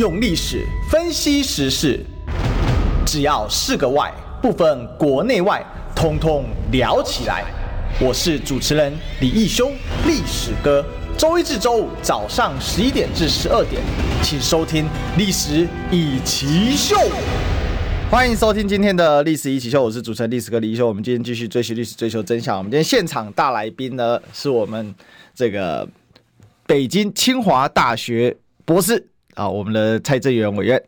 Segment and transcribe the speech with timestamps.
[0.00, 2.00] 用历史分析时事，
[3.04, 5.62] 只要是个“外”，不分国内外，
[5.94, 7.44] 通通聊起来。
[8.00, 8.90] 我是主持人
[9.20, 9.70] 李义修，
[10.06, 10.82] 历史哥。
[11.18, 13.82] 周一至周五早上十一点至十二点，
[14.22, 14.84] 请收听
[15.18, 16.96] 《历史易起秀》。
[18.10, 20.88] 欢迎收听今天的《历史易起秀》，我是主持人历史哥李义修。
[20.88, 22.56] 我们今天继续追寻历史，追求真相。
[22.56, 24.94] 我们今天现场大来宾呢，是我们
[25.34, 25.86] 这个
[26.66, 29.09] 北京清华大学博士
[29.40, 30.82] 啊，我们的蔡正元委员。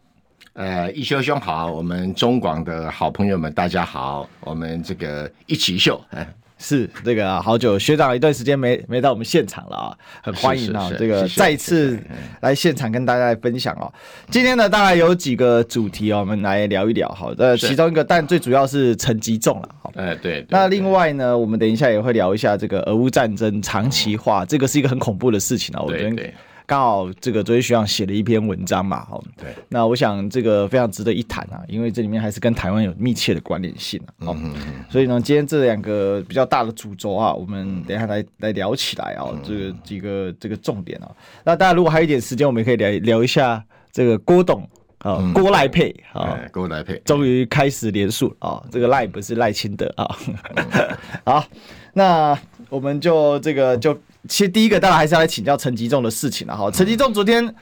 [0.53, 6.29] 呃，一修兄好，我们中广的好朋友们大家好，我们这个一起秀，哎。
[6.59, 11.99] 是这个好久学长一段时间没没到我们现场了啊， 很欢迎啊，这个再次
[12.41, 13.93] 来现场跟大家来分享哦。
[14.31, 17.09] 今天呢，大概有几个主题哦，我们来聊一聊。
[17.09, 19.69] 好，呃，其中一个，但最主要是陈吉仲了。
[19.83, 20.47] 好，哎，对。
[20.51, 25.83] 那另外呢，我们等一下也会聊一下这个俄乌战争长期化，这个是一个很恐怖的事情啊。
[25.83, 26.33] 我觉得。
[26.73, 34.37] 刚好这个昨天学长写了一篇文章嘛，哦，对，那我想这个非常值得一谈啊，因为这里面还是跟台湾有密切的关联性啊，哦，
[34.89, 41.13] 所以呢，今天这两个比较大的主轴啊，我们等一下来来聊起来啊，这个几个这个重点啊，
[41.45, 44.67] 那大家如果还有一点时间，我们也可以聊聊一下这个郭董
[45.01, 50.17] 啊，郭赖配啊，郭赖配终于开始连署啊，这个赖不是赖清德啊，
[51.27, 51.45] 好，
[51.93, 52.35] 那
[52.71, 53.95] 我们就这个就。
[54.29, 56.71] 其实第一个当然还是要来请教陈吉仲的事情了哈。
[56.71, 57.55] 陈吉仲昨天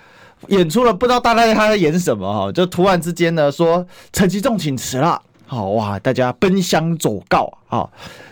[0.48, 7.88] 演出了，不知道大家他在演什么哈，就突然之间呢说陈吉仲请辞了，好哇，大家奔相走告啊，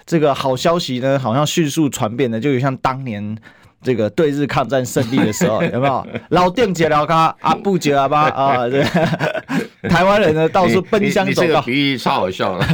[0.07, 3.37] 这个好消息呢好像迅速传遍的，就有像当年。
[3.81, 8.69] 这个对日抗战胜利的时候有没有老店姐聊咖阿布解阿巴啊？
[8.69, 8.85] 对，
[9.89, 12.67] 台湾人呢到处奔相走告，你这个比喻超好笑了，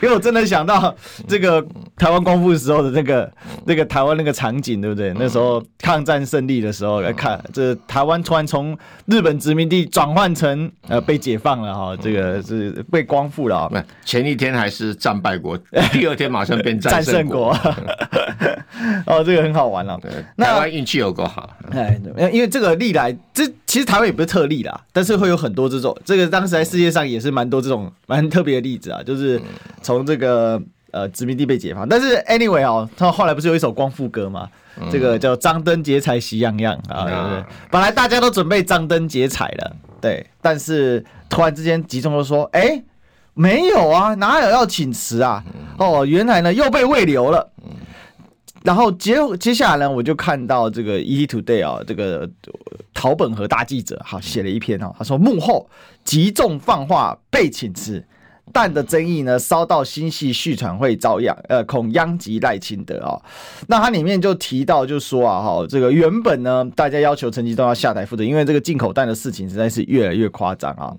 [0.00, 0.94] 因为我真的想到
[1.28, 1.62] 这个
[1.96, 3.30] 台湾光复时候的那个
[3.66, 5.12] 那个台湾那个场景，对不对？
[5.18, 8.76] 那时候抗战胜利的时候来看，这台湾突然从
[9.06, 13.84] 日本殖民地转换成呃被解放了哈，这个是被光复了啊。
[14.04, 15.58] 前一天还是战败国，
[15.92, 17.54] 第二天马上变战胜国。
[19.06, 19.98] 哦，这个很好玩了。
[20.36, 21.48] 台湾运气有够好。
[21.70, 22.00] 哎，
[22.32, 29.38] 因为这个历来，这其实台湾也不是特例啦，但是会有很多这种，这个当时在世界上也是蛮多这种蛮特别的例子啊，就是
[29.82, 30.58] 从这个
[30.92, 31.86] 呃殖民地被解放。
[31.86, 34.48] 但是 anyway 哦，他后来不是有一首光复歌吗？
[34.90, 37.44] 这个叫张灯结彩喜洋洋啊，对不对？
[37.70, 42.82] 本来大家都准备张灯结彩了，对，但是突然之间集中都说，哎，
[43.34, 45.44] 没有啊，哪有要请辞啊？
[45.76, 47.50] 哦，原来呢又被慰留了。
[48.64, 52.28] 然后接接下来呢，我就看到这个《ET Today》啊，这个
[52.94, 55.68] 陶本和大记者哈写了一篇哈，他说幕后
[56.04, 58.04] 集中放话被请辞，
[58.52, 63.20] 但的争议呢烧到新系续传会遭殃，呃，恐殃及赖清德啊。
[63.66, 70.94] 那他里面就提到就说啊哈，这个原本呢大家要求陈吉仲要下台负责，因为这个进口蛋的事情实在是越来越夸张啊。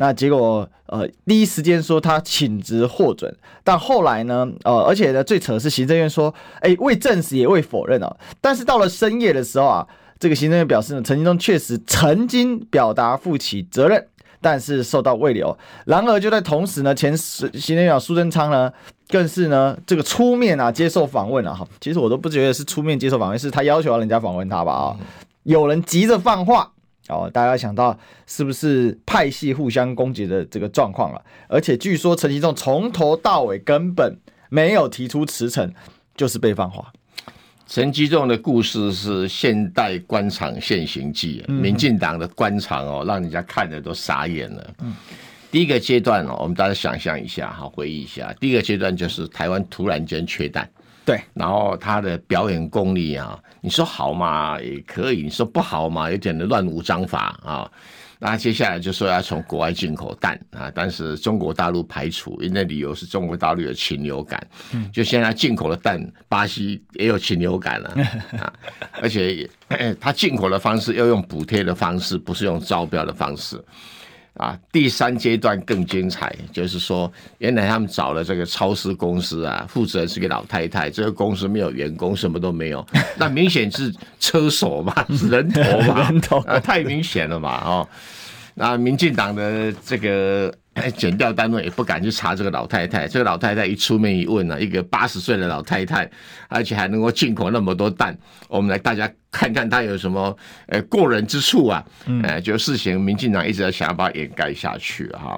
[0.00, 8.16] 那结果，呃，第一时间说他请辞获准，但后来呢，呃，而且呢，最扯的是行政院说，哎，未证实也未否认哦。
[8.40, 9.84] 但是到了深夜的时候啊，
[10.20, 14.06] 这个行政院表示呢，陈金忠确实曾经表达负起责任，
[14.40, 15.58] 但是受到未留。
[15.84, 18.72] 然而就在同时呢，前行政院长苏贞昌呢，
[19.08, 21.66] 更是呢这个出面啊接受访问了哈。
[21.80, 24.96] 其实我都不觉得是出面接受访问，是他要求要人家访问他吧啊？
[25.42, 26.70] 有人急着放话。
[27.08, 31.22] 哦，大家想到是不是派系互相攻击的这个状况了？
[31.48, 34.16] 而且据说陈吉仲从头到尾根本
[34.48, 35.72] 没有提出辞呈，
[36.14, 36.92] 就是被放话。
[37.66, 44.74] 陈吉仲的故事是现代官场现形记，民进党的官场哦，让人家看的都傻眼了。
[44.80, 44.94] 嗯，
[45.50, 50.66] 第一个阶段哦，我们大家想象一下哈，回忆一下，第一个阶段就是台湾突然间缺蛋。
[51.04, 57.70] 对，然后他的表演功力啊，你说好嘛也可以，你说不好嘛，有点的乱无章法啊。
[58.20, 64.44] 那接下来就说要从国外进口蛋啊，但是中国大陆排除，因为理由是中国大陆有禽流感。
[64.72, 67.90] 嗯，就现在进口的蛋，巴西也有禽流感了
[68.40, 68.52] 啊，
[69.00, 69.48] 而且
[70.00, 73.62] 他进口的方式要用补贴的方式，不是用招标的方式。
[74.38, 82.86] 啊，第三阶段更精彩，就是说，原来他们找了这个超市公司啊，负责人是个老太太，这个公司没有员工，什么都没有，
[83.16, 86.38] 那明显是车手嘛，是 人头嘛，人头。
[86.40, 87.88] 啊，太明显了嘛，哦，
[88.58, 90.52] 那民进党的这个。
[90.94, 93.08] 检调单位也不敢去查这个老太太。
[93.08, 96.08] 这个老太太一出面一问呢、啊，一个八十岁的老太太，
[96.46, 98.16] 而且还能够进口那么多蛋，
[98.48, 100.36] 我们来大家看看她有什么
[100.68, 101.84] 呃过人之处啊？
[102.22, 105.36] 呃，就事情民进党一直在想要把它掩盖下去哈。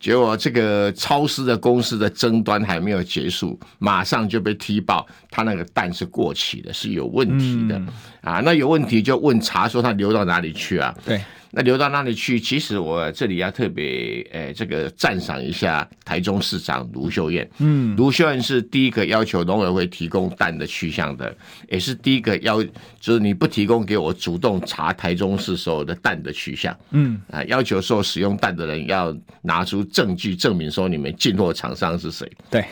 [0.00, 7.78] 结果这个超市的公司的争端还没有结束，马上就被踢爆，他那个蛋是过期的，是有问题的
[8.22, 8.40] 啊。
[8.44, 10.94] 那有问题就问查说他流到哪里去啊？
[11.04, 11.20] 对。
[11.52, 12.38] 那流到哪里去？
[12.38, 13.84] 其实我这里要特别
[14.30, 17.50] 诶、欸，这个赞赏一下台中市长卢秀燕。
[17.58, 21.36] 嗯，卢秀燕是第一个要求农委会提供蛋的去向的，
[21.68, 22.62] 也是第一个要，
[23.00, 26.72] 就是你不提供给我，主动查台中市所有的蛋的去向。
[26.92, 29.12] 嗯，啊，要求说使用蛋的人要
[29.42, 32.30] 拿出证据证明说你们进货厂商是谁。
[32.48, 32.64] 对，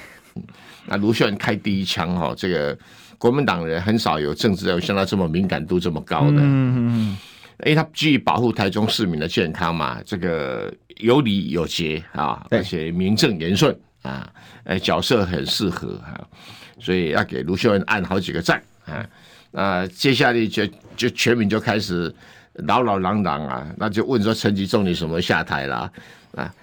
[0.86, 2.78] 那卢秀燕开第一枪哈，这个
[3.18, 6.38] 国民党人很少有政治有像他这么敏感度这么高的。
[6.38, 7.18] 嗯嗯嗯。
[7.64, 14.32] 因为他基于保护台中市民的健康嘛，这个有礼有节啊，而且名正言顺啊，
[14.62, 16.22] 呃，角色很适合啊，
[16.78, 19.04] 所以要给卢秀恩按好几个赞啊。
[19.50, 20.64] 那接下来就
[20.96, 22.14] 就全民就开始
[22.52, 25.92] 扰扰攘攘啊，那就问说陈吉仲你什么下台了
[26.36, 26.54] 啊？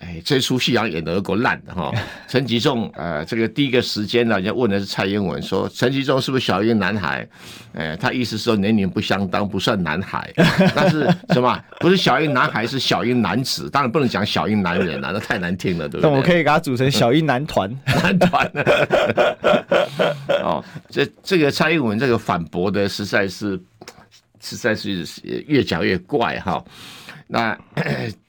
[0.00, 1.90] 哎，这出戏好像演得有够烂的哈！
[2.28, 7.26] 陈吉仲，呃，这个第一个时间呢，人家问的是蔡英文，说陈吉仲是不是小英男孩？
[7.72, 10.30] 哎，他意思说年龄不相当，不算男孩。
[10.76, 11.58] 但是什么？
[11.80, 13.70] 不是小英男孩，是小英男子。
[13.70, 16.10] 当然不能讲小英男人啊，那太难听了，对不对？
[16.10, 17.70] 那我可以给他组成小英男团，
[18.02, 18.50] 男团。
[20.42, 23.58] 哦，这这个蔡英文这个反驳的实在是，
[24.42, 25.06] 实在是
[25.46, 26.62] 越讲越怪哈。
[27.26, 27.56] 那。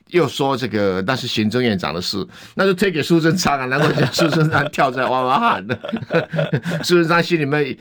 [0.10, 3.66] 又说这个那是行政院长的事，那就推给苏贞昌啊！
[3.66, 5.78] 难怪苏贞昌跳出来哇哇喊的。
[6.84, 7.78] 苏贞昌心里面，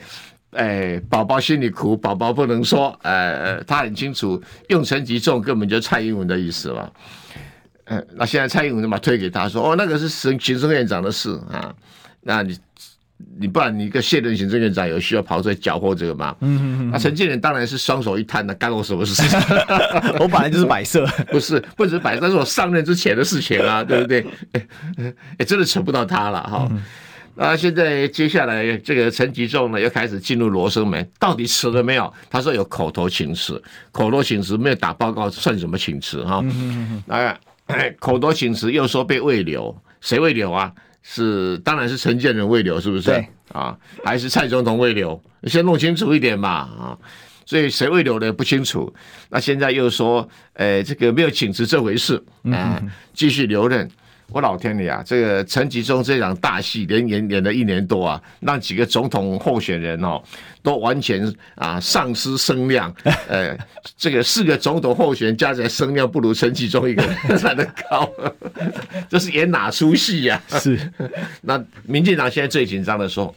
[0.51, 6.89] 哎，宝宝心里苦，宝宝不能说，呃，他很清楚，用陈吉仲根本就蔡英文的意思嘛。
[7.85, 11.73] 呃，那现在蔡英文就把推给他说，哦，那个是行行政院长的事啊，
[12.21, 12.57] 那你。
[13.39, 16.35] 你不然你一个现任行政院长有需要跑出来搅和这个吗？
[16.41, 16.91] 嗯嗯嗯。
[16.91, 19.39] 那陈建仁当然是双手一摊的，干我什么事情？
[20.19, 24.25] 我本来就是摆设， 不是，不只是摆设，是我上任之前的事情啊， 对不对？
[24.53, 24.67] 哎、
[25.37, 26.69] 欸，真的扯不到他了哈。
[27.37, 32.13] 那现在接下来这个陈吉仲呢，又开始进入罗生门，到底辞了没有？
[32.29, 36.43] 他说有口头请辞，口头请辞没有打报告算什么请辞哈？
[37.07, 40.71] 那口头请辞又说被慰留，谁慰留啊？
[41.07, 43.03] 是，当然是陈建仁未留，是不是？
[43.03, 45.21] 对啊，还是蔡总统未留？
[45.43, 46.97] 先弄清楚一点嘛啊！
[47.45, 48.91] 所以谁未留的不清楚，
[49.29, 52.21] 那现在又说，呃，这个没有请辞这回事
[52.51, 52.81] 啊，
[53.13, 53.87] 继续留任。
[54.31, 55.03] 我老天爷啊！
[55.05, 60.21] 这个陈吉仲这场大戏连演演了一年多啊，让几个总统候选人哦
[60.63, 62.93] 都完全啊丧失声量。
[63.29, 63.55] 呃，
[63.95, 68.09] 这个四个总统候选人加起来声量不如陈吉仲一个人 来的高，
[69.07, 70.41] 这是演哪出戏呀？
[70.49, 70.91] 是。
[71.41, 73.33] 那民进党现在最紧张的时候，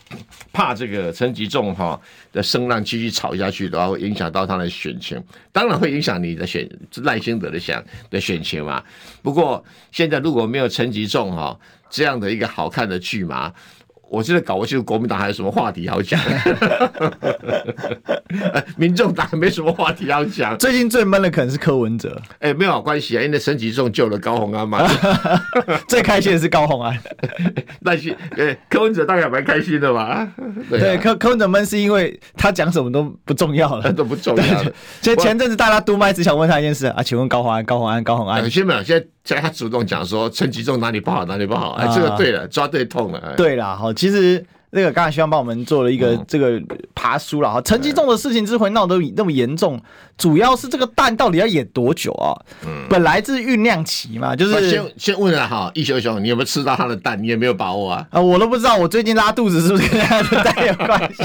[0.53, 2.01] 怕这个陈吉仲哈
[2.33, 5.23] 的声浪继续吵下去的话，会影响到他的选情。
[5.53, 6.67] 当然会影响你的选
[7.03, 8.83] 赖清德的选的选情嘛。
[9.21, 9.63] 不过
[9.93, 10.67] 现在如果没有。
[10.79, 11.59] 陈吉仲哈
[11.91, 13.53] 这样的一个好看的剧嘛，
[14.09, 16.21] 我觉得搞不清楚国民党还有什么话题好讲？
[18.79, 20.57] 民众党没什么话题要讲。
[20.57, 24.89] 最近最闷的可能是柯文哲，哎、欸，没有关系啊，因为陈吉仲救了高虹安嘛。
[25.89, 26.97] 最开心的是高虹安，
[27.83, 30.29] 但是哎，柯文哲大概蛮开心的吧。
[30.71, 34.73] 对，柯、啊、柯文哲闷是因为他讲什么都不重要了，都不重要了。
[35.03, 39.05] 所以前阵子大家督麦只想问他一件事啊，请问高虹安、高虹安、高虹安，先没有现在。
[39.29, 43.35] 现在他主动讲说陈吉仲哪里不好哪里不好，哎，这个对了，抓对痛了。
[43.37, 46.59] 对了，好，其实那个刚才希望帮我们做了一个这个
[46.95, 47.61] 爬梳了哈。
[47.61, 49.79] 陈吉仲的事情之所以闹得那么严重，
[50.17, 52.33] 主要是这个蛋到底要演多久啊？
[52.65, 57.23] 嗯，本来是酝酿期嘛，就是先先问了哈，一休兄，你有没有吃到他的蛋？
[57.23, 58.07] 你有没有把握啊？
[58.11, 61.23] 啊，我都不知道，我最近拉肚子是不是跟他的蛋有关系？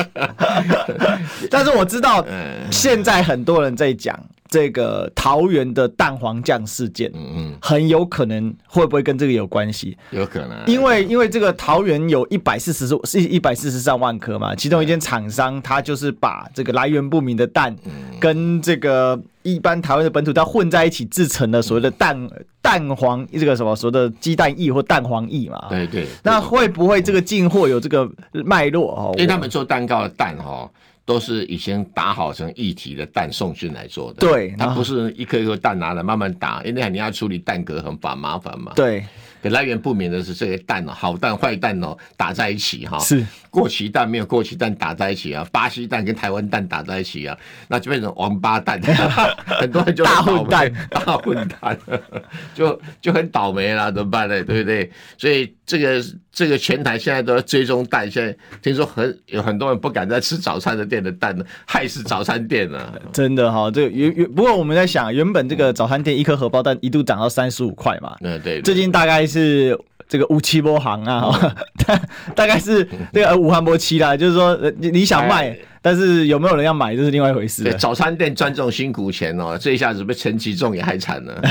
[1.50, 2.25] 但是我知道，
[2.69, 4.19] 现在很多人在讲。
[4.53, 9.98] 这个桃园的蛋黄酱事件，嗯嗯，很有可能会不会跟这个有关系？
[10.12, 17.75] 有可能，因为因为这个桃园有一百四十是一百四十三万颗嘛，其中一间厂商他就是把这个来源不明的蛋，
[18.19, 22.29] 跟这个一般台湾的本土蛋混在一起制成了所谓的蛋
[22.62, 25.65] 蛋黄这个什么所谓的鸡蛋液或蛋黄液嘛？
[25.67, 28.07] 对对，那会不会这个进货有这个
[28.45, 29.12] 脉络哦？
[29.15, 30.69] 因为他们做蛋糕的蛋哈。
[31.05, 38.72] 都是已经打好成一体的蛋送进来做的，对，它不是一颗一颗蛋拿来慢慢打，因为你要处理蛋壳很烦麻烦嘛。
[38.75, 39.05] 对，
[39.50, 48.81] 来源不明的是这些蛋哦，好蛋坏蛋哦打在一起哈，是过期蛋没有过期蛋打在一起啊，巴西蛋跟台湾蛋打在一起啊，那就变成王八蛋，
[49.45, 51.77] 很多人就大混蛋，大混蛋，
[52.55, 54.43] 就就很倒霉了，怎么办呢？
[54.43, 54.91] 对不对？
[55.17, 56.03] 所以这个。
[56.35, 63.00] 这个全台现在都要追踪蛋，现在听说很有很多人不敢再吃早餐的店的蛋了，害死早餐店了。
[63.12, 69.80] 真的哈，这个原原不过我们在想，原本这个早餐店一颗荷包蛋一度涨到三十五块嘛，嗯对，最近大概是。
[70.06, 71.32] 这个五七波行啊，
[71.88, 72.00] 大
[72.36, 77.63] 大概是那个武汉波七啦，就是说你想卖，但是有没有人要买，这是另外一回事。
[77.63, 81.42] 对，早餐店赚这种辛苦钱哦，这一下子被陈其重也害惨了。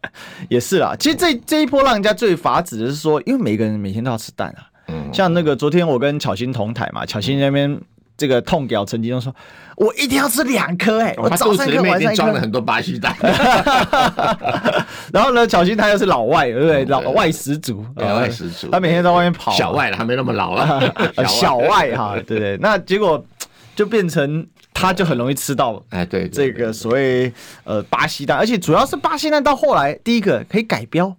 [0.50, 4.68] 也是啦，其实这这一波让人家最发指的是说，因为每个人每天都要吃蛋啊。
[4.88, 7.80] 嗯，像那个昨天我跟巧心同台嘛，巧心那边。
[8.20, 9.34] 这个痛屌陈吉仲说
[9.76, 13.16] ：“我一定要吃两颗哎，我早上一颗，晚上一颗。”装了很多巴西蛋。
[15.10, 16.84] 然后呢，巧心他又是老外，对不对？
[16.84, 18.68] 老外十足，老外十足。
[18.70, 19.52] 他每天在外面跑。
[19.52, 20.92] 小外了，还没那么老了。
[21.26, 22.58] 小外哈，对对。
[22.58, 23.24] 那结果
[23.74, 27.32] 就变成他就很容易吃到哎，对这个所谓
[27.64, 31.10] 呃巴西蛋，而且主要是巴西蛋到后来，第一个可以改标、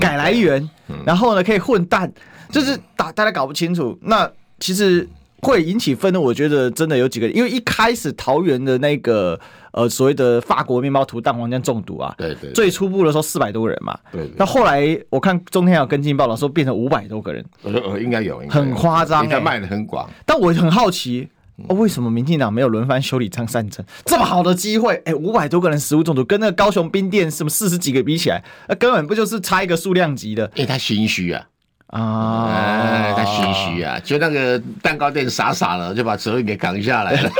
[0.00, 0.68] 改来源，
[1.06, 2.12] 然后呢可以混蛋，
[2.50, 3.96] 就是大大家搞不清楚。
[4.02, 4.28] 那
[4.58, 5.08] 其实。
[5.42, 9.38] 会引起愤怒，我觉得真的有几个，因为一开始桃园的那个
[9.72, 14.32] 呃所谓的法国面包涂蛋黄酱中毒啊，对对，最初步的时候四百多个人嘛，对，对。
[14.36, 20.08] 那后来我看中天有跟进报道说变成五百多个人，呃呃应该有，很夸张，应该卖的很广。
[20.26, 21.28] 但我很好奇，
[21.68, 23.84] 哦，为什么民进党没有轮番修理张善政？
[24.04, 30.50] 这么好的机会，哎，五百多个人食物中毒，跟那个高雄冰店什么四十几个比起来，那根本不就是差一个数量级的？
[30.54, 31.46] 因为他心虚啊。
[31.90, 37.30] 啊，哎，他心虚啊，就那个蛋糕店傻傻的就把责任给扛下来了，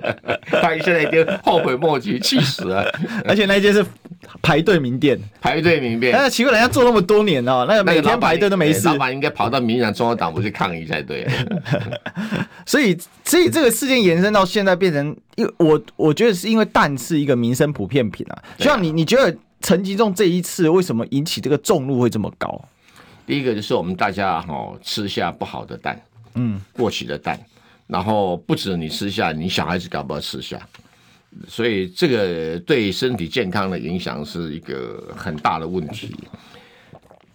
[0.50, 2.90] 他现在已经后悔莫及，气死了。
[3.26, 3.84] 而且那间是
[4.40, 6.16] 排队名店，排队名店。
[6.16, 8.88] 哎，奇怪，人家做那么多年哦，那个每天排队都没事。
[8.88, 11.28] 老板应该跑到民进党中央党部去抗议才对。
[12.64, 18.42] 所以，所以这个事件延伸到现在变成，因为我我觉得是因为蛋是一个民生普遍品啊。
[18.58, 22.58] 像你，你觉得陈吉仲这一次为什么引起这个众怒会这么高？
[23.26, 26.00] 第一个就是我们大家哈吃下不好的蛋，
[26.34, 27.38] 嗯，过期的蛋，
[27.86, 30.60] 然后不止你吃下，你小孩子搞不好吃下，
[31.48, 36.14] 所以这个对身体健康的影响是一个很大的问题。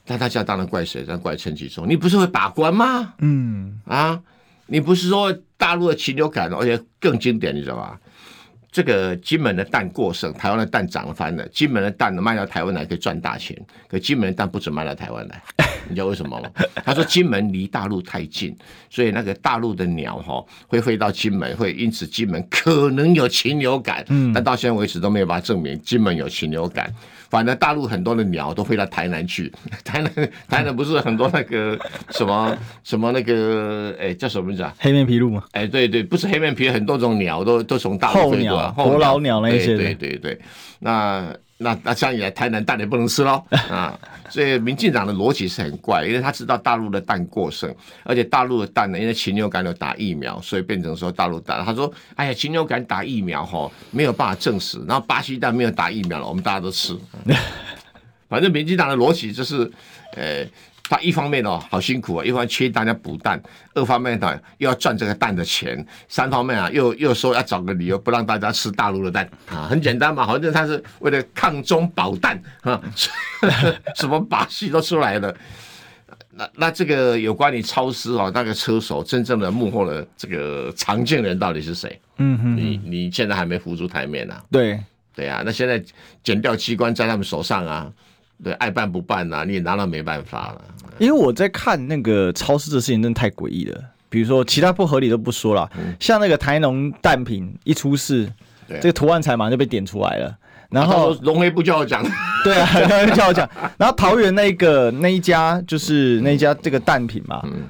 [0.08, 1.02] 那大家当然怪谁？
[1.02, 1.88] 当然怪陈吉仲。
[1.88, 3.14] 你不是会把关吗？
[3.20, 4.22] 嗯，啊，
[4.68, 8.00] 你不是说大陆的禽流感，而且更经典，你知道吧？
[8.72, 11.46] 这个金门的蛋过剩，台湾的蛋涨翻了。
[11.50, 13.60] 金门的蛋卖到台湾来可以赚大钱，
[13.90, 15.44] 可金门的蛋不准卖到台湾来，
[15.90, 16.50] 你知道为什么吗？
[16.86, 18.56] 他说金门离大陆太近，
[18.90, 24.06] 所以那个大陆的鸟哈会飞到金门，会因此金门可能有禽流感。
[24.08, 26.90] 嗯，但到现在为止都没有办法证明金门有禽流感。
[27.32, 29.52] 反正大陆很多的鸟都飞到台南去，
[29.84, 30.12] 台南
[30.48, 31.80] 台南不是很多那个
[32.12, 34.74] 什么什么那个哎叫什么名字啊？
[34.78, 35.44] 黑面琵鹭吗？
[35.54, 38.70] 哎对对，不是黑面琵鹭，很多种鸟都都从大陆飞过来。
[38.72, 40.38] 伯劳鸟那些，对对对，
[40.80, 43.98] 那那那这样一来，台南蛋也不能吃喽 啊！
[44.30, 51.64] 所以民进党的逻辑是很怪，因为他知道大陆的蛋过剩，而且大陆的蛋呢，因为禽流感有打疫苗，所以变成说大陆蛋。
[51.64, 54.80] 他说：“哎呀，禽流感打疫苗哈，没有办法证实。
[54.88, 56.98] 然后巴西蛋没有打疫苗了，我们大家都吃。
[58.28, 59.72] 反正民进党的逻辑就是，
[60.16, 60.46] 呃。”
[60.92, 63.42] 他一方面哦，好辛苦啊，一方面缺大家补蛋，
[63.74, 72.82] 二方面呢又要赚这个蛋的钱，三方面啊又又说要找个理由不让大家吃大陆的蛋啊，很简单嘛，反正他是为了抗中保蛋啊，
[73.96, 75.34] 什么把戏都出来了。
[76.32, 81.98] 那那这个有关你超市哦，那个车手真正的幕后的这个常见人到底是谁？
[82.18, 84.44] 嗯哼，你你现在还没浮出台面呢、啊？
[84.52, 84.78] 对
[85.16, 85.82] 对啊，那现在
[86.22, 87.90] 减掉机关在他们手上啊。
[88.44, 89.44] 对，爱办不办呐、啊？
[89.46, 90.62] 你也拿了没办法了。
[90.98, 93.82] 因为我在看那个超市的事情，真的太诡异了。
[94.10, 98.30] 比如说，其他不合理都不说了，嗯、像那个台农蛋品一出事，
[98.68, 100.38] 对这个图案才马上就被点出来了。
[100.70, 102.04] 然后龙黑不叫我讲，
[102.44, 103.50] 对啊，叫我讲。
[103.78, 107.64] 然后桃园那个那一家就是那一家这个蛋品嘛，嗯、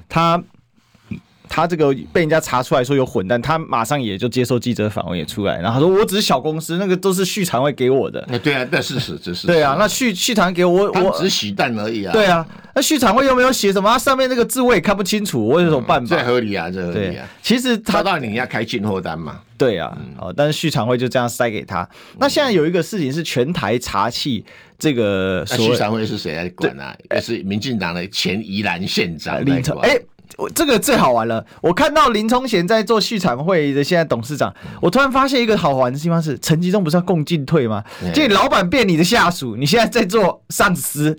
[1.51, 1.61] 他。
[1.61, 8.25] 他这个被人家查出来说有混蛋，他马上也就接受记者访问也出来，然后他说我只是小公司，那个都是续常会给我的。
[8.29, 12.11] 那对啊，那是事实，这是对啊，那续续常给我，我只洗蛋而已啊。
[12.13, 12.43] 对啊，
[12.73, 13.87] 那续常会又没有写什么？
[13.91, 16.15] 他上面那个字我也看不清楚，我有什么办法？
[16.15, 17.29] 这合理啊，这合理啊。
[17.43, 19.39] 其实他到你要开进货单嘛。
[19.55, 21.87] 对啊，哦，但是续常会就这样塞给他。
[22.17, 24.43] 那现在有一个事情是全台查缉
[24.79, 26.97] 这个，那畜产会是谁来管啊？
[27.13, 29.99] 也是民进党的前宜兰县长林聪哎。
[30.37, 37.83] 我这个最好玩了，我看到林冲贤在做续产会的现在董事长，我突然发现一个好玩的地方是，陈吉仲不是要共进退吗？
[38.13, 41.17] 这老板变你的下属，你现在在做上司，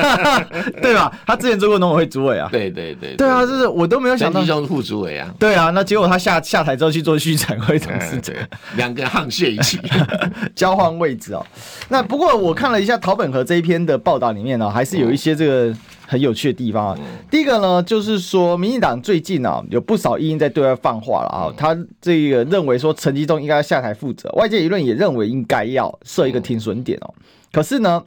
[0.80, 1.10] 对吧？
[1.26, 8.34] 他之前做过农委会主委啊，对对对，对啊，就是我都没有想到陈吉仲副主委啊，对啊，那结果他下下台之后去做续产会董事长，
[8.76, 9.80] 两个沆瀣一气，
[10.54, 11.44] 交换位置哦。
[11.88, 15.74] 那不过我看了一下桃本和这一篇的报道里面呢，还是有一些这个。
[16.14, 27.12] 很有趣的地方啊，第一个呢，就是说，民进党最近啊，有不少议员在对外放话了啊，他这个认为说陈吉仲应该要下台负责，外界舆论也认为应该要设一个停损点哦。
[27.50, 28.04] 可是呢，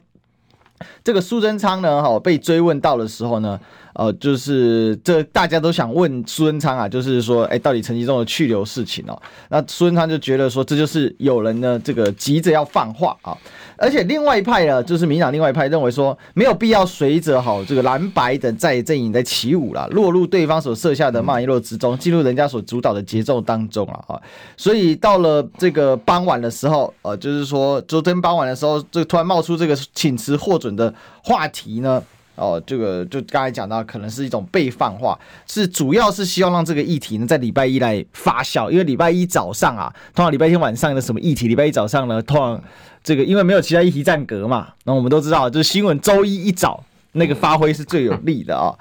[1.04, 3.58] 这个苏贞昌呢，哈，被追问到的时候呢，
[3.94, 9.20] 呃，就是这大家都想问苏贞昌啊，就是说，哎，到底陈吉仲的去留事情哦？
[9.48, 13.36] 那苏贞昌就觉得说，这就是有人呢，这个急着要放话啊。
[13.80, 24.20] 而且另外一派呢，就是民党另外一派认为说，没有必要随着好这个蓝白等在阵营在起舞了，落入对方所设下的马一洛之中，进入人家所主导的节奏当中了啊。
[24.56, 32.02] 所以到了这个傍晚的时候，呃，就是说昨天傍晚的时候，就突然冒出这个请辞获准的话题呢。
[32.40, 42.62] 哦，这个就刚才讲到，可能是一种被放话，是主要是希望让这个议题呢在礼拜一来发酵，因为礼拜一早上啊，通常礼拜天晚上的什么议题，礼拜一早上呢，通常
[43.02, 48.72] 这个因为没有其他议题占格嘛，那我们都知道，就是新闻周一一早那个发挥是最有利的啊。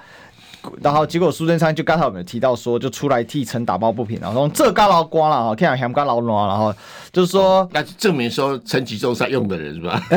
[0.82, 6.74] 然后结果苏贞昌就刚才我们有提到说，就出来替陈打抱不平，然后说这干劳光了啊，天啊，还干劳暖，然后
[7.12, 10.02] 就是说，那证明说陈吉仲是 用的人是吧？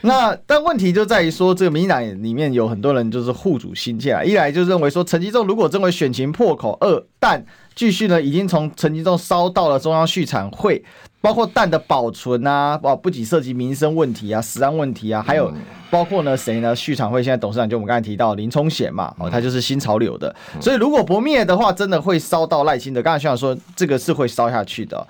[0.00, 10.84] 那但问题就在于说，这个民进党里面有很多人就是护主心切啊，一来就认为说陈吉仲如果认为选情破口，二但继续呢已经从陈吉仲烧到了中央畜产会。
[11.20, 15.52] 包括蛋的保存啊，哦，不仅涉及民生问题啊、食安问题啊，还有
[15.90, 16.74] 包括呢谁呢？
[16.76, 23.02] 畜产会现在董事长就我们刚才提到林冲贤嘛，哦，他就是新潮流的，所以如果不灭的话，真的会烧到赖清德。
[23.02, 25.04] 刚才校长说这个是会烧下去的，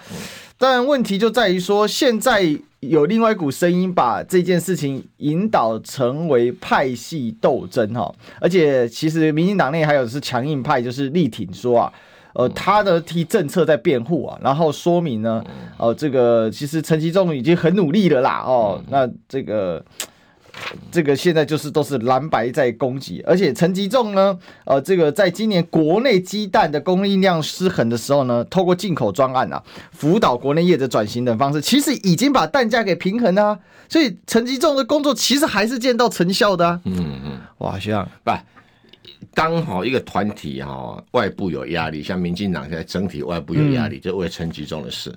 [0.56, 8.10] 但问题就在于说，现在有另外一股声音把这件事情引导成为派系斗争哈，
[8.40, 11.92] 而且其实民进党内还有是强硬派，就是力挺说啊。
[12.38, 15.42] 呃，他的替政策在辩护啊，然后说明呢，
[15.76, 19.84] 哦、呃，这个其实陈吉仲已经很努力了啦，哦，那这个
[20.92, 38.30] 这个现在就是都是蓝白在攻击，而且陈吉仲呢，呃，这个在今年国内鸡蛋的供应量失衡的时候呢，透过进口专案啊，辅导国内业者转型等方式，其实已经把蛋价给平衡了，啊，所以陈吉仲的工作其实还是见到成效的，啊，嗯嗯，哇，这样不。
[39.34, 45.14] 刚好一个团体哈，外部有压力，像民进党现在整体外部有压力，就为陈吉中的事。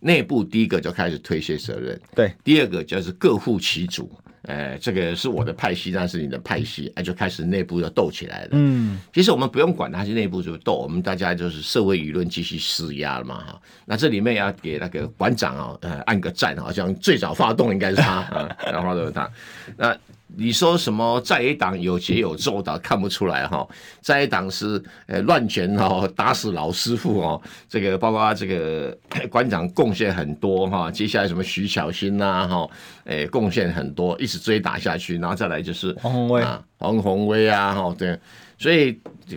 [0.00, 4.10] 内部第一个就开始推卸责任，对；第二个就是各护其主，
[4.48, 8.48] 哎，这个是我的派系，那是你的派系，哎，就开始内部要斗起来了。
[8.50, 13.62] 嗯，其实我们不用管他是内部就斗，我们大家就是社会舆论继续施压了嘛哈。
[13.84, 19.30] 那这里面要给那个馆长啊，呃，按个赞，好像最早发动应该是他啊， 然后就是他，
[19.76, 19.96] 那。
[20.36, 23.66] 你说什么在野党有节有奏的看不出来哈？
[24.00, 28.96] 在野党是呃乱拳哦，打死老师傅哦，这个包括这个
[29.30, 30.90] 馆长贡献很多哈。
[30.90, 32.70] 接下来什么徐小新呐哈，
[33.04, 38.18] 诶贡献很多，一直追打下去，然后再来就是黄宏威啊，黄宏威啊哈，对，
[38.58, 39.36] 所以这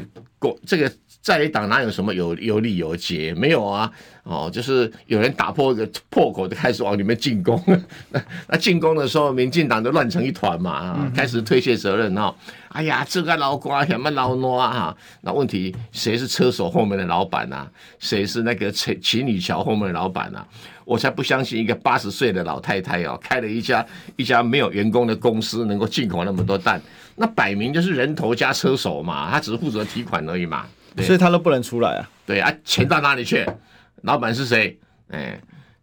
[0.66, 0.92] 这个。
[1.26, 3.34] 在野党哪有什么有有理有节？
[3.34, 3.92] 没有啊！
[4.22, 7.60] 哦，就是有人打破一个破口，就开始往里面进攻。
[8.14, 12.36] 那那进攻的时候，民进党就乱成一团嘛，啊，开始推卸责任哈。
[12.68, 14.96] 哎呀，这个老瓜什么老挪啊？
[15.22, 17.68] 那问题谁是车手后面的老板啊？
[17.98, 20.46] 谁是那个秦秦女桥后面的老板啊？
[20.86, 23.84] 我才不相信一个八十岁的老太太哦，开了一家
[24.16, 26.80] 一家没有员工的公司，能够进口那么多蛋。
[27.16, 30.68] 那摆明就是人头加车手嘛，他只是负责提款而已嘛。
[31.04, 32.10] 所以他都不能出来啊？
[32.26, 33.46] 对啊，钱到哪里去？
[34.04, 34.78] 老板是谁？
[35.10, 35.40] 哎，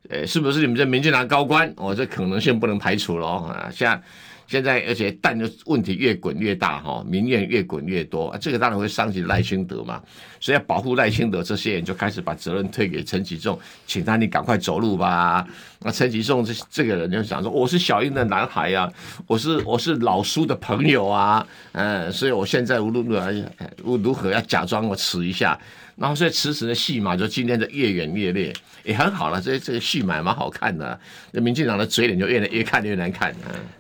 [0.09, 1.73] 呃，是不是你们这民进党高官？
[1.77, 3.71] 哦，这可能性不能排除了啊。
[3.71, 4.01] 像
[4.47, 10.03] 现在，而且蛋的问题越滚越大哈，民怨越滚越多，啊，这个当然会伤及赖清德嘛。
[10.41, 15.47] 所以要保护赖清德，这些人就开始把责任推给陈吉仲，请他你赶快走路吧。
[15.85, 18.93] 那陈吉仲这这个人就想说，我是小英的男孩呀，啊，
[19.27, 23.33] 我是我是老苏的朋友啊，嗯，所以我现在无论如何
[23.99, 25.59] 如何要假装我迟一下。
[25.95, 28.51] 然后所以迟迟的戏码就今天的越演越烈，
[28.83, 29.39] 也很好了。
[29.41, 30.99] 这这个戏码蛮好看的，
[31.33, 33.33] 那民进党的嘴脸就越来越看越难看。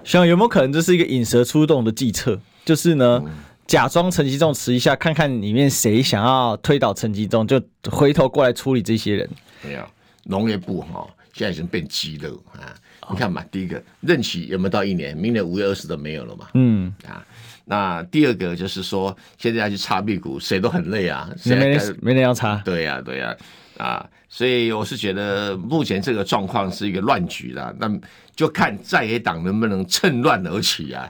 [0.04, 2.38] 想有没有可能这是一个引蛇出洞的计策？
[2.66, 3.32] 就是呢，嗯、
[3.66, 7.60] 假装陈吉仲迟一下，看看里面谁想要推倒陈吉仲，就
[7.90, 9.28] 回头过来处理这些人。
[9.62, 9.82] 没有，
[10.24, 12.74] 农业部哈现在已经变鸡肋啊！
[13.10, 15.16] 你看嘛，第一个任期有没有到一年？
[15.16, 16.48] 明年五月二十都没有了嘛？
[16.54, 17.24] 嗯啊。
[17.64, 22.56] 那第二个就是说，现在要去擦屁股，谁都很累啊，谁没人没人要擦。
[22.64, 23.36] 对呀、啊，对呀、
[23.78, 27.88] 啊，啊，所以我是觉得目前这个状况是一个乱局啦，那
[28.34, 31.08] 就看在野党能不能趁乱而起啊。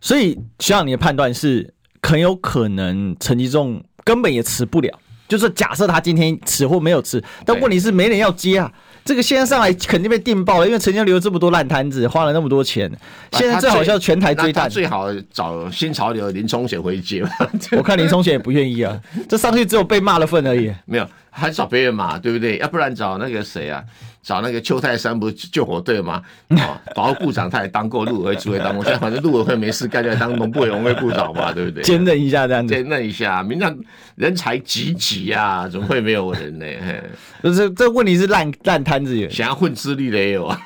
[0.00, 8.72] 所以，需要你的判断是，很有可能陈吉仲根本也辞不了，就是假设他今天吃或没有吃，但问题是没人要接啊。
[9.04, 12.90] 这个现在上来肯定被定爆了，因为曾经留了这么多烂摊子，花了那么多钱。
[13.32, 17.30] 现在最好叫全台追他，最好找新潮流林冲贤回接吧。
[17.76, 20.72] 我看林冲贤也不愿意啊， 这上去只有被骂的份而已。
[20.84, 22.58] 没有，还找别人骂，对不对？
[22.58, 23.82] 要不然找那个谁啊？
[24.22, 26.22] 找那个邱泰山不是救火队吗？
[26.50, 31.82] 哦，保护部长他也当过，陆委会主委当过，现在反正陆委会没事干就来当农部委员会部长嘛， 对不对？
[31.82, 33.84] 兼任一下这样子，兼任一下，民进
[34.16, 36.66] 人才济济啊，怎么会没有人呢？
[37.40, 40.60] 不是这问题是烂烂摊子有，想要混资历的也有啊。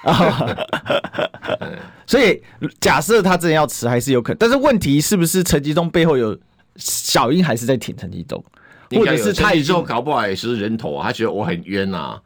[2.06, 2.42] 所以
[2.80, 6.36] 假设他真的要辞，还是有可能，但是问题是不是陈吉仲背后有
[6.76, 8.44] 小英还是在挺陈吉仲？
[8.90, 12.20] 或者是他以后搞不好也是人头啊，他觉得我很冤呐、啊。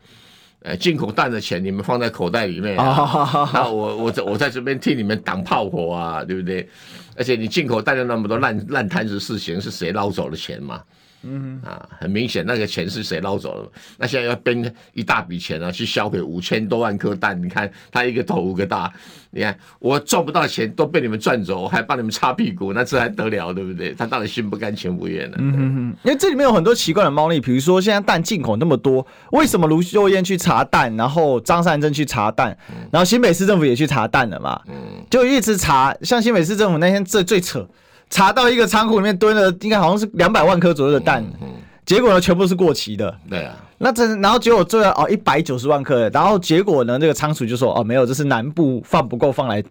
[0.69, 6.69] 呃，进口蛋的钱你们放在口袋里面、啊，那我我在我在这边替你们挡炮火啊，对不对？
[7.17, 10.83] 而且你进口蛋的那么多烂烂摊子事情，是谁捞走的钱嘛？
[11.23, 13.71] 嗯啊，很明显那个钱是谁捞走了？
[13.97, 17.41] 那现在要编一大笔钱啊，去销毁五千多万颗蛋。
[17.43, 18.93] 你看他一个头五个大，
[19.31, 23.93] 你看我赚不到钱都被你们赚走，我还帮你们擦屁股，那这还得了，对不对？
[23.95, 25.37] 他到底心不甘情不愿呢？
[25.41, 32.57] 嗯哼哼，因为这里面有很多奇怪的猫腻，比如说现在蛋进口那么多，为什么卢秀燕去查蛋，然后张善政去查蛋，
[32.93, 34.61] 然后新北市政府也去查蛋了嘛？
[34.69, 34.75] 嗯，
[35.11, 37.69] 就一直查，像新北市政府那天最最扯。
[38.11, 41.49] 查到一个仓库里面蹲了，应该好像是两百万颗左右的蛋，嗯嗯、
[41.85, 43.15] 结果呢，全部是过期的。
[43.29, 49.63] 对啊，那这然后结果最后哦一百九十万颗，然后结果呢，这个仓鼠就说哦没有，这是南部放不够，放来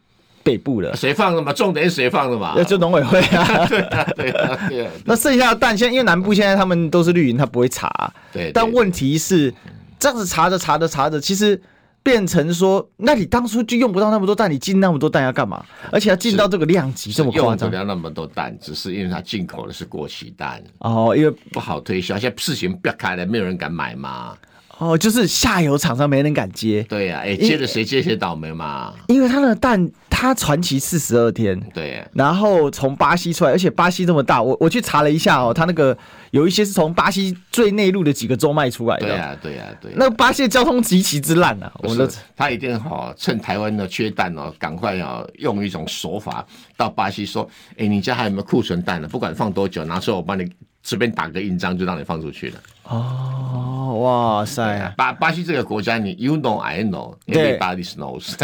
[0.43, 0.95] 北部的。
[0.95, 1.51] 谁放的嘛？
[1.51, 2.61] 重点是谁放的嘛？
[2.63, 3.65] 就农委会 啊。
[3.67, 4.91] 对啊，对啊，对啊。
[5.05, 8.13] 那剩下的蛋，现在因为南部现在他们都是绿营，他不会查。
[8.31, 8.51] 对。
[8.53, 9.53] 但问题是，
[9.99, 11.61] 这样子查着查着查着，其实。
[12.07, 15.61] 变成说，那你当初就用不到那么多蛋，你进那么多蛋要干嘛？
[15.91, 24.37] 而且要进到这个量级这么夸张，用不了那么多蛋，只是因为它进口的是过期蛋哦，因为不好推销，现在事情别开了，没有人敢买嘛。
[24.77, 26.81] 哦，就是下游厂商没人敢接。
[26.83, 28.93] 对呀、啊，哎、欸，接着谁接谁倒霉嘛。
[29.07, 31.59] 因为它的蛋，它传奇四十二天。
[31.73, 32.07] 对、啊。
[32.13, 35.97] 然后从巴西出来，而且巴西这么大，我我去查了一下哦，它那个
[36.31, 39.07] 有一些是从巴西最内陆的几个州卖出来的。
[39.07, 39.95] 对呀、啊，对呀、啊，对、啊。
[39.97, 41.71] 那巴西的交通极其之烂啊！
[41.79, 49.07] 我说他一定好趁台湾的缺蛋哦，赶快要用一种手法到巴西说，哎、欸，你家还有没有库存蛋呢？
[49.07, 50.49] 不管放多久，拿出来我帮你。
[50.83, 52.55] 随便打个印章就让你放出去了。
[52.83, 54.93] 哦，哇塞！
[54.95, 58.37] 巴巴西这个国家，你 you know I know，everybody knows。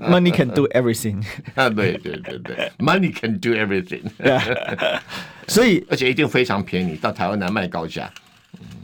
[0.00, 1.24] Money can do everything。
[1.54, 4.02] 啊，对对对对，Money can do everything。
[5.46, 8.10] 所以而且一定非常便宜，到台湾来卖高价。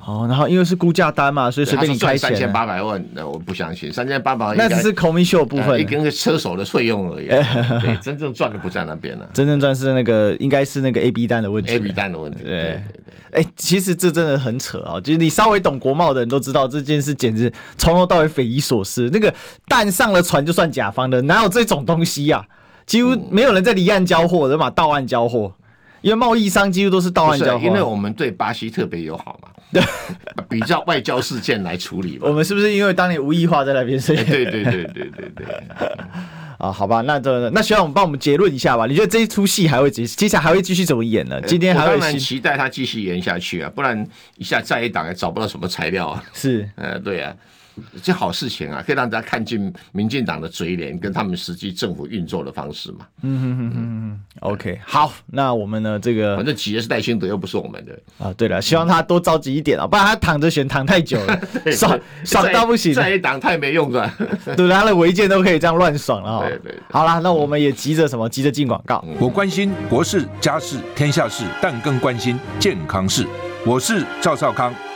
[0.05, 2.19] 哦，然后因为是估价单嘛，所以随便你开钱。
[2.19, 7.29] 三千八百万，那我不相信，三千八百万那只是 commission 部分，一根个车手的费用而已。
[7.29, 9.31] 对，真正赚的不在那边了。
[9.33, 11.73] 真正赚是那个，应该是那个 A B 单的问题。
[11.73, 12.43] A B 单的问题。
[12.43, 12.83] 对。
[13.31, 15.01] 哎，其实这真的很扯啊！
[15.01, 19.09] 就是你稍微懂国贸的人都知道，这件事简直从头到尾匪夷所思。
[19.11, 19.33] 那个
[19.69, 22.45] 蛋上了船就算甲方的，哪有这种东西呀？
[22.85, 25.55] 几乎没有人在离岸交货，都把到岸交货。
[26.03, 29.49] 因为贸易商几乎都是到岸交货，因为我们对巴西特别友好嘛。
[29.73, 29.83] 对，
[30.51, 32.27] 比较外交事件来处理嘛。
[32.29, 33.99] 我们是不是因为当年吴益华在那边？
[33.99, 35.47] 所以对对对对对对。
[36.59, 38.87] 啊，好吧，那这那需要我们帮我们结论一下吧？
[38.87, 41.41] 你觉得这一出戏还会接接下来还会继续怎么演呢？
[41.43, 46.23] 今天还会蛮期待他继续演下去啊，不然一下再一档也找不到什么材料啊。
[46.33, 47.35] 是，呃，对啊。
[48.03, 53.07] 这好事情啊，可以让大家看见民进党的嘴脸跟他们实际政府运作的方式嘛。
[53.23, 55.99] 嗯哼哼哼哼，OK，好，那我们呢？
[55.99, 58.33] 这个反正企业是赖清德，又不是我们的啊。
[58.37, 61.41] 对了，希望他多着急一点啊，不然他躺着选躺太久了，
[61.73, 62.93] 爽爽到不行。
[62.93, 64.13] 在一党太没用了，
[64.57, 66.49] 对，他的违建都可以这样乱爽了。
[66.49, 66.79] 对对。
[66.91, 68.29] 好了，那我们也急着什么？
[68.29, 69.05] 急着进广告。
[69.19, 73.27] 我关心国事、家事、天下事，但更关心健康事。
[73.65, 74.75] 我是赵少康。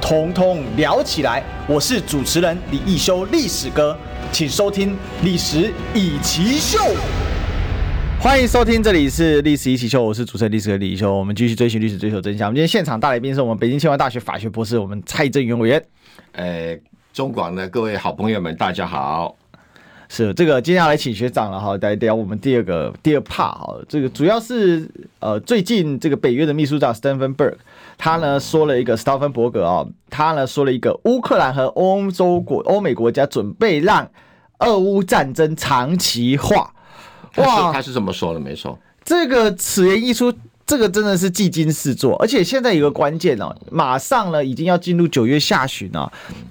[0.00, 1.42] 通通聊起来！
[1.68, 3.96] 我是主持人李一修，历史哥，
[4.32, 4.90] 请收听
[5.22, 6.78] 《历史易起 SHOW》。
[8.18, 11.14] 欢迎收听，这里是《历史一起 SHOW》，我是主持人历史哥李一修。
[11.14, 12.48] 我们继续追寻历史，追求真相。
[12.48, 15.84] 我们今天现场大来宾是我们北京清华大学法学博士，我们蔡正元委员。
[16.32, 16.76] 呃，
[17.12, 19.36] 中广的各位好朋友们，大家好。
[20.12, 23.76] 是这个，接下来请学长了哈，来聊我们第二个第二 part 哈。
[23.88, 27.54] 这个主要是呃，最近这个北约的秘书长 Stoltenberg
[27.96, 34.10] 他呢说了一个 Stoltenberg 啊，他呢说了一个乌克兰和欧洲国欧美国家准备让
[34.58, 36.74] 俄乌战争长期化。
[37.36, 38.76] 哇，他是这么说的，没错。
[39.04, 40.32] 这个此言一出，
[40.70, 46.08] 这个真的是技惊四座，而且现在有个关键哦，马上呢已经要进入九月下旬啊，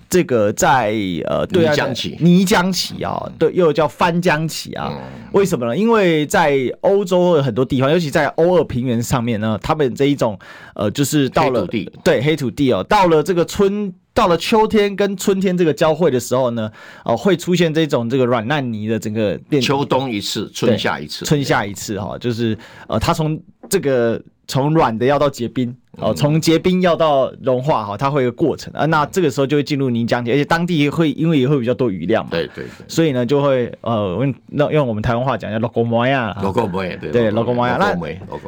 [0.10, 0.94] 这个在
[1.26, 4.92] 呃对岸的泥浆期啊，对，又叫翻江期啊，
[5.32, 5.78] 为什么呢？
[5.78, 10.38] 因为在欧洲的很多地方，尤其在欧尔平原上面呢，他们这一种
[10.76, 13.94] 呃就是到了黑对黑土地哦，到了这个春。
[14.14, 16.70] 到了秋天跟春天这个交汇的时候呢，
[17.06, 19.62] 哦，会出现这种这个软烂泥的整个变。
[19.62, 28.86] 秋冬一次，春夏一次，春夏一次哈，就是呃，它从这个从软的要到结冰，哦，从结冰要到融化哈，它会有个过程啊。
[28.88, 37.96] 那这个时候就会进入泥浆期，而且当地会因为也会比较多雨量嘛，对对对，所以呢就会呃用那用我们台湾话讲叫落狗毛呀，落狗毛对对落狗毛呀，那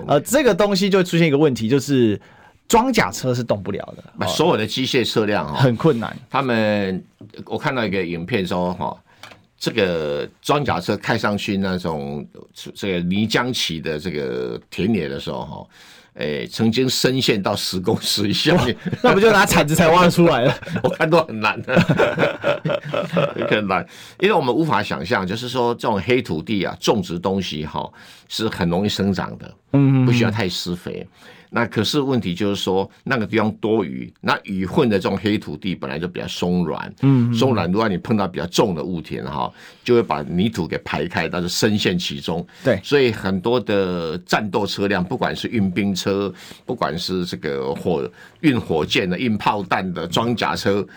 [0.07, 2.19] 呃这个东西就会出现一个问题就是。
[2.71, 6.15] 装甲车是动不了的，所有的机械车辆哈很困难。
[6.29, 7.03] 他们
[7.45, 8.97] 我看到一个影片说哈，
[9.59, 12.25] 这个装甲车开上去那种
[12.73, 15.67] 这个泥浆起的这个田野的时候哈，
[16.13, 18.57] 诶，曾经深陷到十公尺以下，
[19.03, 20.55] 那不就拿铲子才挖出来了？
[20.81, 21.77] 我看都很难的，
[23.49, 23.85] 很难，
[24.21, 27.91] 因为我们无法想象，就是说这种黑土地啊，种植东西哈
[28.29, 31.05] 是很容易生长的，嗯，不需要太施肥。
[31.53, 39.51] 那可是问题就是说，那个地方多雨，那雨混的这种黑土地本来就比较松软，嗯，松软，如果你碰到比较重的物体哈，
[39.83, 42.47] 就会把泥土给排开，但是深陷其中。
[42.63, 46.33] 对，所以很多的战斗车辆，不管是运兵车，
[46.65, 48.09] 不管是这个火
[48.39, 50.87] 运火箭的、运炮弹的装甲车，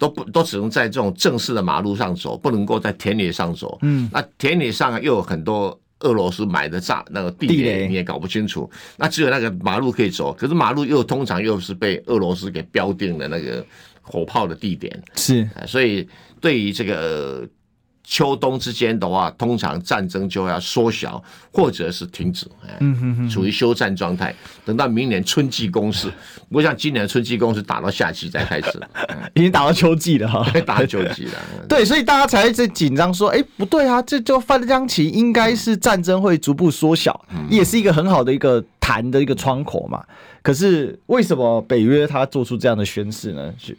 [0.00, 3.78] 都不都只能在这种正式的马路上走，不能够在田野上走。
[3.82, 5.80] 嗯，那田野上又有很多。
[6.00, 13.64] 俄罗斯买的炸那个地雷你也搞不清楚，那只有那个马路可以走，可是马路又通常又是被俄罗斯给标定的那个
[14.02, 16.08] 火炮的地点，是，所以
[16.40, 17.48] 对于这个。
[18.10, 22.44] 秋冬之间的话，通常战争就要缩小或者是停止，
[22.80, 24.34] 嗯哼哼，处于休战状态。
[24.64, 26.08] 等到明年春季攻势，
[26.48, 28.80] 不过像今年的春季攻势打到夏季才开始，
[29.32, 31.34] 已经打到秋季了哈， 打到秋季了。
[31.68, 40.04] 对，所以大家才在紧张说，哎、欸，不对啊，这就番浆期应该是战争会逐步缩小，也是一个很好的一个谈的一个窗口嘛。
[40.42, 43.54] 可是为什么北约他做出这样的宣示呢？
[43.56, 43.76] 是，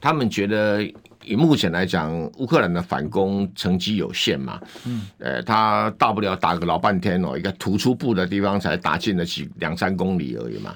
[0.00, 0.88] 他们觉得。
[1.24, 10.74] 以目前来讲，乌克兰的反攻成绩有限嘛，嗯，呃，他大不了打个老半天哦，一个突出部的地方才打进了几两三公里而已嘛。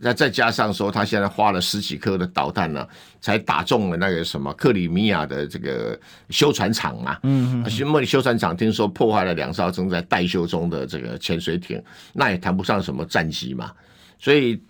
[0.00, 2.86] 那再加上说，他现在花了十几颗的导弹呢，
[3.20, 5.98] 才打中了那个什么克里米亚的这个
[6.30, 11.82] 修船厂嘛，嗯嗯，新莫里修船厂听说破坏了两艘正在待修中的这个潜水艇，
[12.12, 13.72] 那也谈不上什么战绩嘛。
[14.20, 14.62] 所以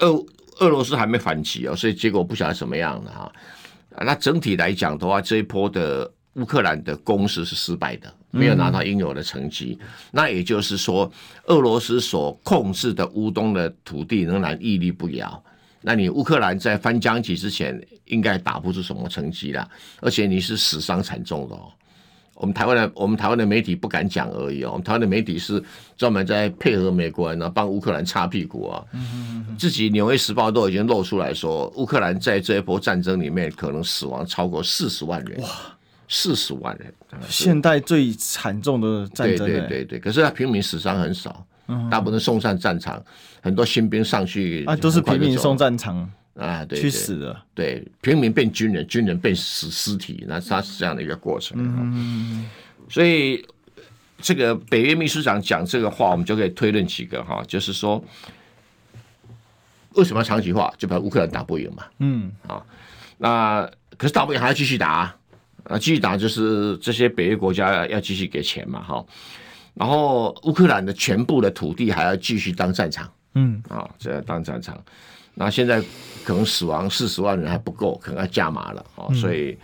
[0.00, 0.12] 俄
[0.58, 3.32] 俄罗斯还没反击哦，所以结果不晓得什么样的哈。
[3.98, 9.78] 那整体来讲的话，这一波的乌克兰的攻势是失败的，没有拿到应有的成绩。
[10.10, 11.10] 那也就是说，
[11.46, 15.44] 俄罗斯所控制的乌东的土地仍然屹立不摇。
[15.80, 19.68] 那你乌克兰在翻江起之前，应该打不出什么成绩了，
[20.00, 21.70] 而且你是死伤惨重的哦。
[22.34, 25.62] 我们台湾的我们台湾的媒体不敢讲而已哦，我们台湾的媒体是
[25.96, 28.84] 专门在配合美国人呢，帮乌克兰擦屁股啊。
[28.92, 35.40] 嗯嗯自己《纽约时报》都已经露出来说，乌克兰在这一波战争里面可能死亡超过四十万人。
[35.40, 35.48] 哇，
[36.08, 36.92] 四十万人，
[37.28, 39.46] 现代最惨重的战争。
[39.46, 41.46] 对对对对，可是他平民死伤很少，
[41.90, 43.02] 大部分送上战场，
[43.40, 46.10] 很多新兵上去啊，都是平民送战场。
[46.36, 51.56] 啊，对，去死了，对，平民变军人，军人变死尸体，那他是这样的一个过程。
[51.60, 52.50] 嗯，
[52.88, 53.46] 所以
[54.18, 58.02] 这个北约秘书长讲这个话，我们就可以推论几个哈，就是说，
[59.90, 60.74] 为什么要长期化？
[60.76, 61.84] 就把乌克兰打不赢嘛。
[62.00, 62.60] 嗯，啊，
[63.16, 65.16] 那可是打不赢还要继续打啊，
[65.64, 69.06] 啊，继续打就是这些北约国家要继续给钱嘛，哈，
[69.74, 74.76] 然后乌克兰的全部的土地还要继续当战场，嗯，啊，这样当战场。
[75.34, 75.82] 那现在
[76.24, 79.56] 可能死亡四十万人还不够，可能要加码了啊，所以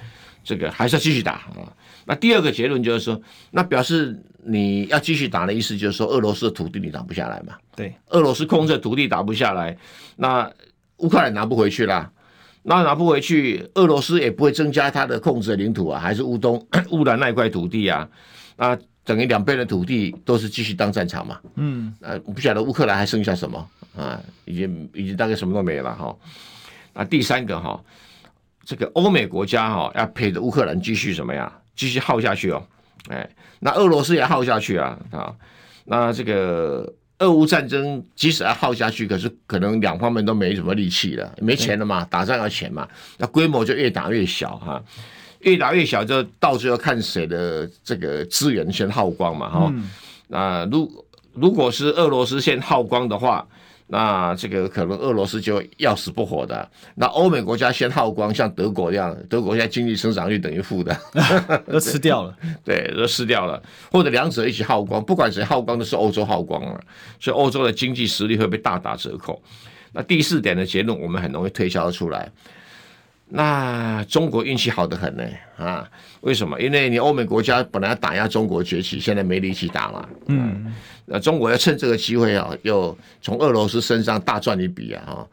[0.43, 1.73] 这个还是要继续打啊。
[2.05, 7.55] 那第二个结论就是说，那表示你要继续打的意思就是说，俄罗斯的土地你打不下来嘛？
[7.77, 9.77] 对，俄罗斯控制的土地打不下来，
[10.17, 10.51] 那
[10.97, 12.11] 乌克兰拿不回去啦，
[12.63, 18.09] 那拿不回去，俄罗斯也不会增加它的控制的领土啊，还是乌东 乌兰那一块土地啊，
[18.57, 21.39] 那等于两边的土地都是继续当战场嘛？
[21.57, 23.69] 嗯，呃，我不晓得乌克兰还剩下什么。
[23.97, 26.15] 啊，已经已经大概什么都没了哈。
[26.95, 27.81] 那第三个哈，
[28.65, 31.53] 这个欧美国家哈要陪着乌克兰继续什么呀？
[31.77, 32.63] 继续耗下去哦。
[33.09, 33.29] 哎，
[33.61, 35.35] 那俄罗斯也耗下去啊啊。
[35.85, 42.87] 那这个俄乌战争即使要耗下去，可是可能两方面都没什么力气了，没钱了嘛，打仗要钱嘛，
[43.19, 44.83] 那规模就越打越小哈，
[45.41, 49.73] 越打越小就到最后看谁的这个资源先耗光嘛哈。
[50.29, 53.47] 那如如果是俄罗斯先耗光的话，
[53.93, 56.71] 那这个可能俄罗斯就要死不活的。
[56.95, 60.97] 那欧美国家先耗光，像德国这样，德国现在经济增长率等于负的，
[61.67, 62.37] 都吃掉了。
[62.65, 66.81] 对，都吃掉了，或者两者一起耗光，不管谁耗光，都是欧洲耗光了，
[67.19, 69.43] 所以欧洲的经济实力会被大打折扣。
[69.93, 72.31] 那第四点的结论，我们很容易推销出来。
[73.33, 75.25] 那中国运气好得很呢，
[75.57, 75.89] 啊，
[76.23, 76.61] 为什么？
[76.61, 80.09] 因为你欧美国家本来要打压中国崛起，现在没力气打嘛。
[80.27, 80.75] 嗯，
[81.07, 85.25] 那中国要趁这个机会啊，又从俄罗斯身上大赚一笔啊！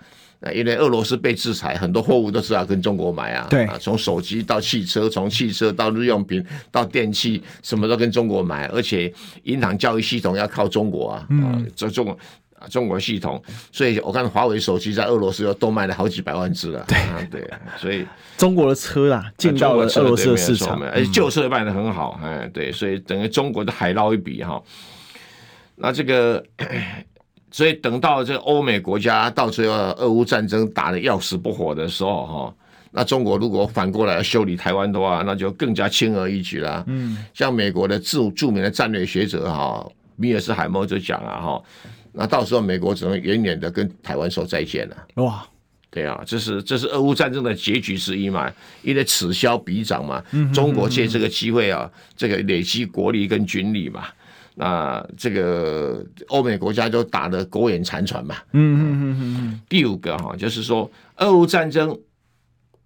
[0.41, 3.47] 啊，因为俄罗斯被制裁，很多货物都是要跟中国买啊。
[3.49, 9.11] 对啊，从手机到汽车，从汽车到日用品到电器，什么都跟中国买，而且
[9.45, 11.25] 银行教育系统要靠中国啊。
[11.31, 12.15] 嗯，这中国。
[12.59, 13.41] 啊，中国系统，
[13.71, 16.83] 所以我看华为手机在俄罗斯又都卖了好几百万只了。
[16.87, 18.05] 对啊，对，所以
[18.37, 24.61] 中国的车啦进到了俄罗斯的市场，而且旧车卖的很好，哎，对，所以等于中国的海捞一笔哈。
[25.75, 26.43] 那这个，
[27.51, 32.55] 所以等到这个欧美国家到最后俄乌战争打的要死不活的时候哈，
[32.89, 36.83] 那中国如果反过来要修理台湾的话，那就更加轻而易举了。
[36.87, 41.61] 嗯，像美国的著著名的战略学者哈，米尔斯海默就讲了哈。
[42.13, 44.97] 那到时候美国只能远远的跟台湾说再见了。
[45.15, 45.47] 哇，
[45.89, 50.23] 对啊，这是这是俄乌战争的结局之一嘛，因为此消彼长嘛。
[50.53, 54.05] 中国借这个机会啊，这个累积国力跟军力嘛。
[54.55, 58.35] 那这个欧美国家就打得苟延残喘嘛。
[58.53, 59.61] 嗯嗯嗯嗯。
[59.69, 61.97] 第五个哈，就是说俄乌战争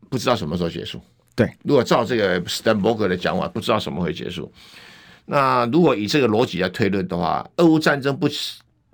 [0.10, 1.01] 不知道什么时候结束。
[1.36, 4.51] 对，如果照这个斯坦伯格的讲法，不知道什么会结束。
[5.25, 8.27] 那如果以这个逻辑来推论的话，俄乌战争不。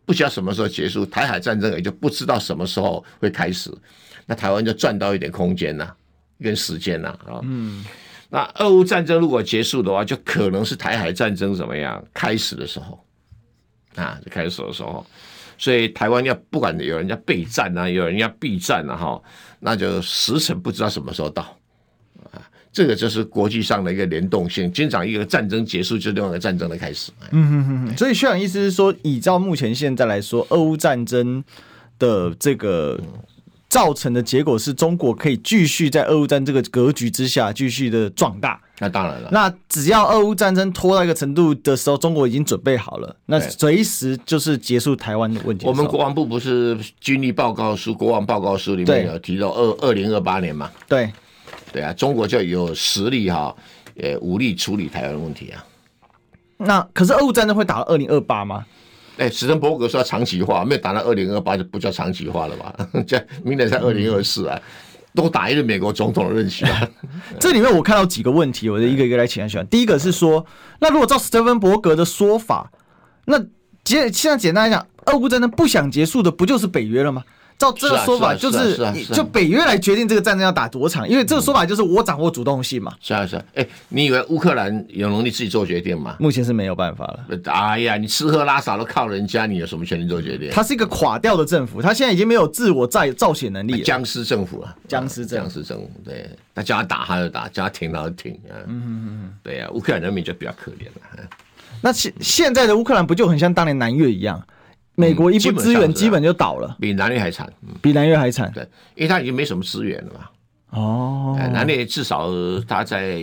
[0.08, 3.70] 不知道什么时候结束，台海战争也就不知道什么时候会开始，
[4.26, 5.94] 那台湾就赚到一点空间呐，
[6.42, 7.42] 跟时间呐啊。
[7.44, 7.84] 嗯，
[8.30, 12.98] 那俄乌战争如果结束的话，就可能是台海战争怎么样开始的时候
[13.96, 15.06] 啊，就开始的时候，
[15.58, 19.22] 所以台湾要不管有人家备战啊，有人要避战啊，哈，
[19.60, 21.54] 那就时辰不知道什么时候到。
[22.78, 27.12] 这个就是国际上的一个联动性，经常一个战争结束，就另外一个战争的开始。
[27.32, 27.98] 嗯哼哼哼。
[27.98, 31.44] 所以，学长意思是说，依照目前现在来说，俄乌战争
[31.98, 33.00] 的这个
[33.68, 38.62] 造成的结果是中国可以继续在俄乌战这个格局之下继续的壮大。
[38.78, 39.30] 那当然了。
[39.32, 45.66] 那只要俄乌战争拖到一个程度的时候，中国已经准备好了，那随时就是结束台湾的问题。
[45.66, 50.70] 我们国防部不是军力报告书、国防报告书里面有提到二二零二八年嘛？
[50.88, 51.12] 对。
[51.78, 53.56] 对啊，中国就有实力哈，
[54.02, 55.64] 呃，武力处理台湾的问题啊。
[56.58, 58.66] 那可是俄乌战争会打到二零二八吗？
[59.18, 62.76] 哎，史登伯格说要长期化，没有打到二零二八就不叫长期化了吧？
[63.06, 64.60] 这明年才二零二四啊，
[65.14, 66.90] 都打一个美国总统的任期啊。
[67.40, 69.64] 这里面我看到几个问题，我就一个一个来请教。
[69.66, 70.44] 第一个是说，
[70.80, 72.72] 那如果照史滕伯格的说法，
[73.26, 73.38] 那
[73.84, 77.24] 简现在简单来讲，俄乌战争不想结束的，不就是北约了吗？
[77.58, 78.78] 照这个说法，就是
[79.14, 82.94] 就北约来决定这个战争要打多长，因为这个说法就是我掌握主动性嘛。
[83.02, 86.16] 是啊是啊，哎，你以为乌克兰有能力自己做决定吗？
[86.20, 87.40] 目前是没有办法了。
[87.46, 90.52] 哎呀，你吃喝拉撒都靠人家，你有什么权利做决定？
[90.52, 93.84] 他是一个垮掉的政府，他现在已经没有自我再造血能力了。
[93.84, 98.54] 僵尸政府啊，僵尸政僵尸政府，对，他叫他打他就打，叫他停他就停啊。
[98.68, 101.28] 嗯嗯嗯，对呀，乌克兰人民就比较可怜了。
[101.82, 104.44] 那现现在的乌克兰不就很像当年南越一样？
[105.00, 107.48] 美国一不资源，基本就倒了，比南越还惨，
[107.82, 108.52] 比南越还惨。
[108.52, 110.30] 对，因为他已经没什么资源了嘛。
[110.72, 112.32] 哦，南越至少
[112.68, 113.22] 他在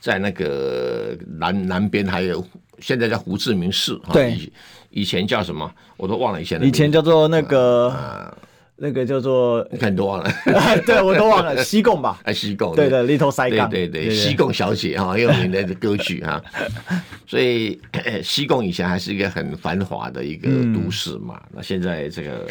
[0.00, 2.44] 在那个南南边还有，
[2.80, 3.96] 现在叫胡志明市。
[4.12, 4.50] 对，
[4.90, 8.36] 以前叫什么我都忘了，以前以前叫做那个。
[8.76, 10.30] 那个叫做你看都忘了，
[10.84, 12.20] 对我都忘了西贡吧？
[12.24, 16.42] 哎， 西贡，对的，Little Saigon，对对对，西贡小姐哈，很有名的歌曲哈。
[17.26, 17.80] 所以
[18.22, 21.40] 西贡以前还是一个很繁华的一个都市嘛。
[21.52, 22.46] 那现在这个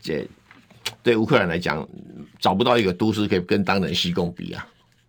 [0.00, 0.26] 这
[1.02, 1.88] 对乌克兰来讲，
[2.40, 4.66] 找不到一个都市可以跟当年西贡比啊。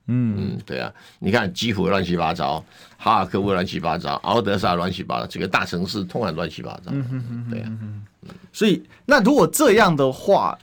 [0.07, 2.63] 嗯嗯，对啊，你看基辅乱七八糟，
[2.97, 6.91] 哈尔科夫乱七八糟，敖德萨乱七八糟，这个大城市通常乱七八糟。
[6.91, 7.71] 嗯哼哼，对啊。
[8.51, 10.57] 所以，那如果这样的话，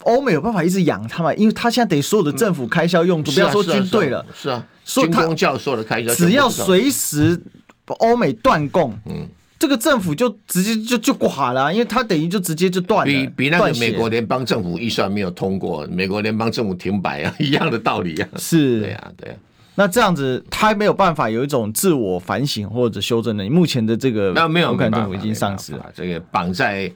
[0.00, 1.38] 欧美有办法一直养他们？
[1.38, 7.40] 因为他现在等于所有的政府开销用途，不要说军队了，是啊，军工教授的开销，只要随时
[7.86, 9.26] 欧美断供，嗯，
[9.58, 13.12] 这个政府就直接就就垮了，因为他等于就直接就断了。
[13.12, 18.28] 比比那个美国联邦政府预算没有通过，美国联邦政府停摆啊， 一样的道理啊。
[18.36, 19.36] 是，对啊，对啊。
[19.76, 23.48] 那这样子，他没有办法有一种自我反省或者修正的。
[23.50, 26.90] 目前的这个，那没有，乌克兰政府已经丧失了，这个绑在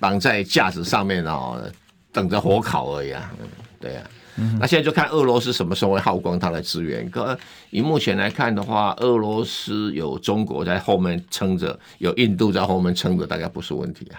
[0.00, 1.62] 绑在架子上面哦，
[2.12, 3.30] 等着火烤而已啊。
[3.78, 7.08] 对啊，嗯、那现在就看俄罗斯什么时候会耗光它的资源。
[7.10, 7.38] 可
[7.70, 14.18] 以目前来看的话，俄罗斯有中国在后面撑着，有印度在后面撑着，大概不是问题啊。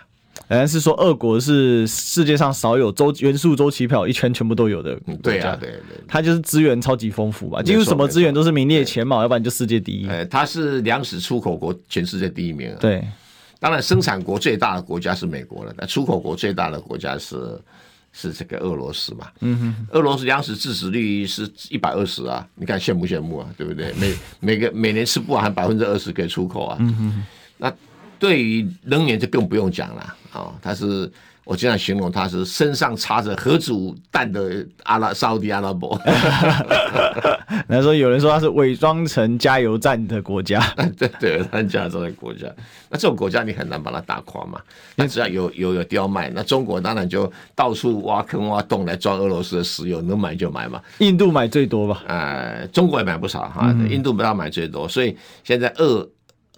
[0.49, 5.19] 好像是说，俄国是世界上少有周元素周期表一圈全部都有的国家。
[5.21, 10.07] 对啊，对对，它就是资源超级丰富吧，几乎什么资源都是名列前茅，要不然就世界第一。
[10.07, 12.73] 呃，它是粮食出口国，全世界第一名。
[12.79, 13.05] 对，
[13.59, 17.59] 当然生产国最大的国家是美国了，那出口国最大的国家是
[18.13, 19.27] 是这个俄罗斯嘛。
[19.41, 23.49] 嗯哼，俄罗斯粮食自给率是一百二十啊，你看羡不羡慕啊？
[23.57, 23.91] 对不对？
[23.99, 26.77] 每每个每年吃不完，百分之二十给出口啊。
[26.79, 27.23] 嗯哼，
[27.57, 27.73] 那。
[28.19, 30.01] 对于能源就更不用讲了
[30.31, 30.53] 啊！
[30.61, 31.11] 他是
[31.43, 33.71] 我经常形容他是身上插着核子
[34.11, 35.99] 弹的阿拉沙乌地阿拉伯。
[37.67, 40.59] 那时候有人说他是伪装成加油站的国家，
[40.97, 42.47] 对 对，他加油站的国家。
[42.89, 44.59] 那这种国家你很难把它打垮嘛？
[44.95, 50.81] 那只要有有有刁卖，那中国当然就到处挖坑挖洞来装俄罗斯的石油，能买就买嘛。
[50.99, 52.03] 印度买最多吧？
[52.07, 56.07] 呃，中国也买不少哈，印度不要买最多，所以现在俄。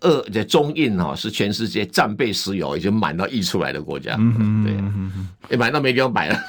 [0.01, 6.39] 二这中印哈是全世界战备石油已经满到溢出来的国家，嗯、对，也买到没地方买了，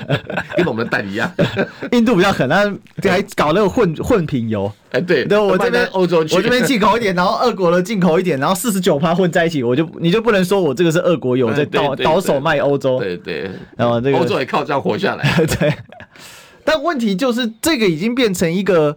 [0.56, 1.30] 跟我们的代理一样。
[1.92, 2.64] 印度比较狠，他
[3.08, 4.70] 还搞那个混混品油。
[4.90, 15.24] 哎，对，对我这边欧洲，我这边进口一点，然后俄国的进口一点，然后四十九趴混在一起，我就你就不能说我这个是俄国油在倒倒手卖欧洲，对对，然后这个欧洲也靠这样活下来。
[15.58, 15.72] 对，
[16.64, 18.96] 但问题就是这个已经变成一个，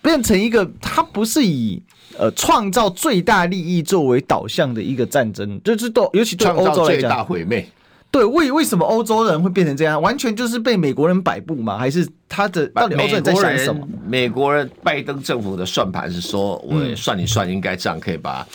[0.00, 1.82] 变成一个，它不是以。
[2.18, 7.66] 呃，创造最大利益作为导向的一个战争，就是都尤其对欧洲来讲，最大毁灭。
[8.10, 10.00] 对，为为什么欧洲人会变成这样？
[10.00, 11.78] 完全就是被美国人摆布吗？
[11.78, 13.88] 还是他的到底欧洲人在想什么？
[14.06, 18.46] 美国人拜登政府的算盘是说，我算一算，应该这样可以把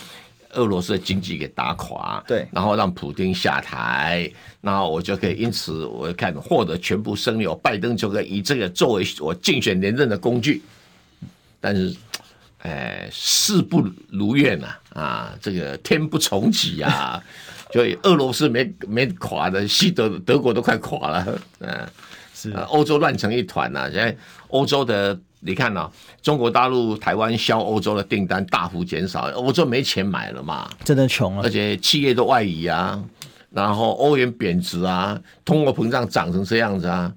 [0.52, 4.30] 俄罗斯的经济给打垮，对，然后让普京下台，
[4.60, 10.62] 然后我就可以因此我看获得全部声量，拜登就可以以这个作为我竞选连任的工具，
[11.60, 11.92] 但是。
[12.58, 14.66] 哎，事不如愿呐！
[14.92, 17.22] 啊，这个天不从己啊，
[17.70, 21.40] 就俄罗斯没没垮的，西德德国都快垮了。
[21.60, 21.90] 嗯、啊，
[22.34, 23.90] 是欧洲乱成一团呐、啊！
[23.92, 24.16] 现在
[24.48, 33.00] 欧洲的，你看呐、啊，中国大陆、台湾销欧洲的订单大幅减少，欧洲没钱买了嘛，真的穷了，而且企业都外移啊，
[33.50, 37.12] 然后欧元贬值啊，通货膨胀涨成这样子啊。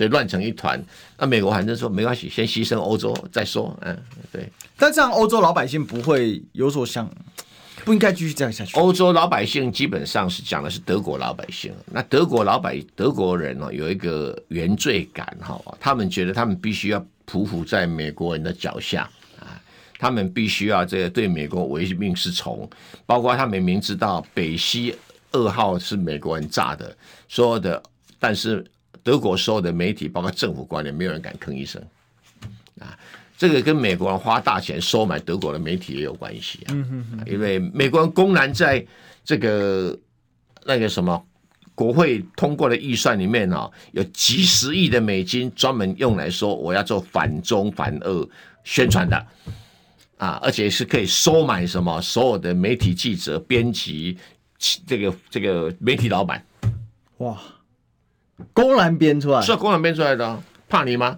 [0.00, 0.82] 所以乱成一团，
[1.18, 3.78] 那美国反正说没关系，先牺牲欧洲再说。
[3.82, 3.94] 嗯，
[4.32, 4.50] 对。
[4.78, 7.06] 但这样欧洲老百姓不会有所想，
[7.84, 8.74] 不应该继续这样下去。
[8.78, 19.02] 欧洲老百姓基本上是讲的是德国老百姓，那德国老百德国人呢有一个原罪感哈，他们觉得他们必须要匍匐在美国人的脚下
[19.38, 19.60] 啊，
[19.98, 22.66] 他们必须要这个对美国唯命是从，
[23.04, 24.96] 包括他们明知道北溪
[25.32, 26.96] 二号是美国人炸的，
[27.28, 27.82] 所有的，
[28.18, 28.64] 但是。
[29.02, 31.82] 德国所有的媒体，包括政府官员，没有人敢吭一声
[32.78, 32.98] 啊！
[33.36, 36.76] 这个跟美国人花大钱收买德国的媒体也有关系啊。
[37.26, 38.84] 因为美国人公然在
[39.24, 39.98] 这个
[40.64, 41.24] 那个什么
[41.74, 48.28] 国会通过的预算里面啊，有几十亿的美金专门用来说我要做反中反俄
[48.64, 49.26] 宣传的
[50.18, 54.18] 啊，而且是可以收买什么所有的媒体记者、编辑，
[54.86, 56.44] 这个这个媒体老板，
[57.18, 57.40] 哇！
[58.52, 61.16] 公然编出来，是公然编出来的，啊，怕你吗？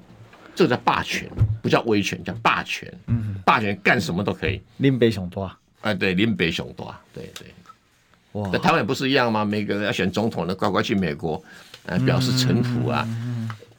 [0.54, 1.28] 这个叫霸权，
[1.62, 2.92] 不叫威权，叫霸权。
[3.06, 4.60] 嗯，霸权干什么都可以。
[4.76, 5.50] 林北雄多，
[5.80, 7.46] 哎，对，林北雄多，对对。
[8.32, 9.44] 哇，那台湾也不是一样吗？
[9.44, 11.42] 每个人要选总统的，乖乖去美国，
[11.86, 13.06] 呃，表示臣服啊。
[13.08, 13.31] 嗯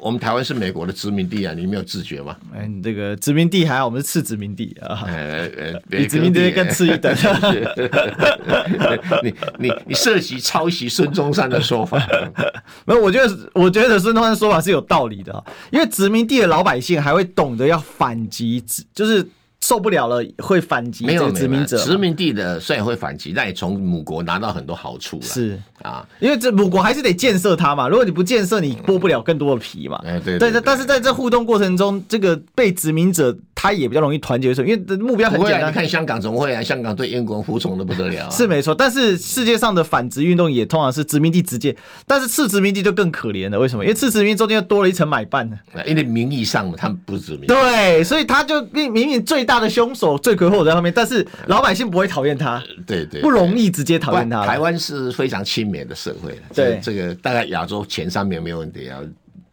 [0.04, 2.36] 我们台湾是美国的殖民地啊，你没有自觉吗？
[2.54, 7.16] 哎，你这个殖民地还好，我们是次殖民地啊，哎哎， 比殖民地更次一等。
[9.24, 11.98] 你你你涉及抄袭孙中山的说法？
[12.86, 15.42] 没有，我觉得我觉得孙中山的说法是有道理的，
[15.72, 18.62] 因为殖民地的老百姓还会懂得要反击，
[18.94, 19.26] 就是。
[19.64, 21.06] 受不了了，会反击。
[21.06, 25.24] 没有殖民者，殖民地的虽然会反击，但也从母国拿到很多好处了。
[25.24, 27.88] 是啊，因为这母国还是得建设它嘛。
[27.88, 30.02] 如果你不建设，你剥不了更多的皮嘛。
[30.04, 30.62] 哎，对对。
[30.62, 35.72] 但是在这互动过程中，这个被殖民者他也比较容易团结，因为目标很简单。
[35.72, 36.62] 你看香港怎么会啊？
[36.62, 38.30] 香港对英国人服从的不得了。
[38.30, 41.74] 是没错，但是世界上的反殖运动也通常是殖民地直接，
[42.06, 43.58] 但是次殖民地就更可怜了。
[43.58, 43.86] 为什么？
[43.86, 45.58] 因为次殖民地中间又多了一层买办呢。
[45.86, 47.46] 因为名义上他们不是殖民。
[47.48, 50.18] 对，所以他就明明最大的凶手。
[50.18, 54.46] 罪魁祸首在后面，但是老百姓不会讨厌他，对对，不容易直接讨厌他。
[54.46, 59.00] 台湾是非常亲美的社会，对这个大概亚洲前三名没有问题啊，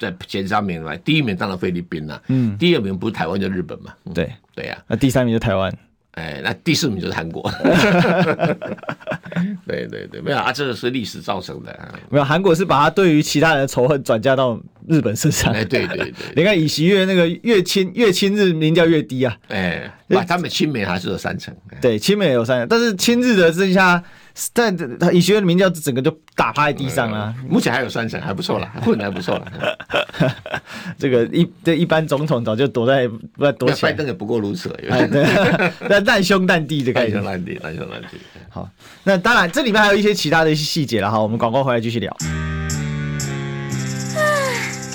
[0.00, 5.70] 在前三名来，第一名当然菲律宾了，嗯，第二名不是台湾就日本嘛，对对呀，那第三名就台湾，
[6.12, 7.48] 哎，那第四名就是韩国。
[9.66, 11.70] 对对对，没有啊，这个是历史造成的。
[11.72, 15.52] 啊没有，韩国是把他对于其他人的仇恨转嫁到日本身上。
[15.52, 19.36] 哎，对对对，你看尹锡悦那个越亲越亲日民调越低啊。
[19.48, 21.54] 哎，把他们亲美还是有三成。
[21.80, 24.02] 对，亲美有三成，但是亲日的剩下。
[24.52, 29.78] 但他尹学院的民调整个就打趴在地上了，目前还有三成，还不错了，混 的还不错了。
[30.98, 33.92] 这个一这一般总统早就躲在不躲起来。
[33.92, 34.74] 拜登也不过如此，
[35.88, 37.14] 那难兄难弟的感觉。
[37.14, 38.18] 难兄难弟，难兄难弟。
[38.48, 38.68] 好，
[39.04, 42.16] 那当然这里面还有一些其他的一些细节了哈，我们广告回来继续聊。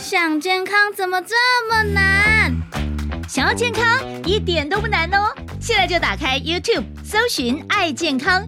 [0.02, 1.36] 想健康怎么这
[1.70, 2.54] 么难？
[3.28, 3.84] 想要健康
[4.26, 8.48] 一点都不难哦，现在就打开 YouTube 搜寻“爱健康”。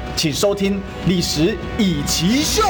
[0.15, 0.73] 请收听
[1.07, 2.61] 《历史以奇秀》，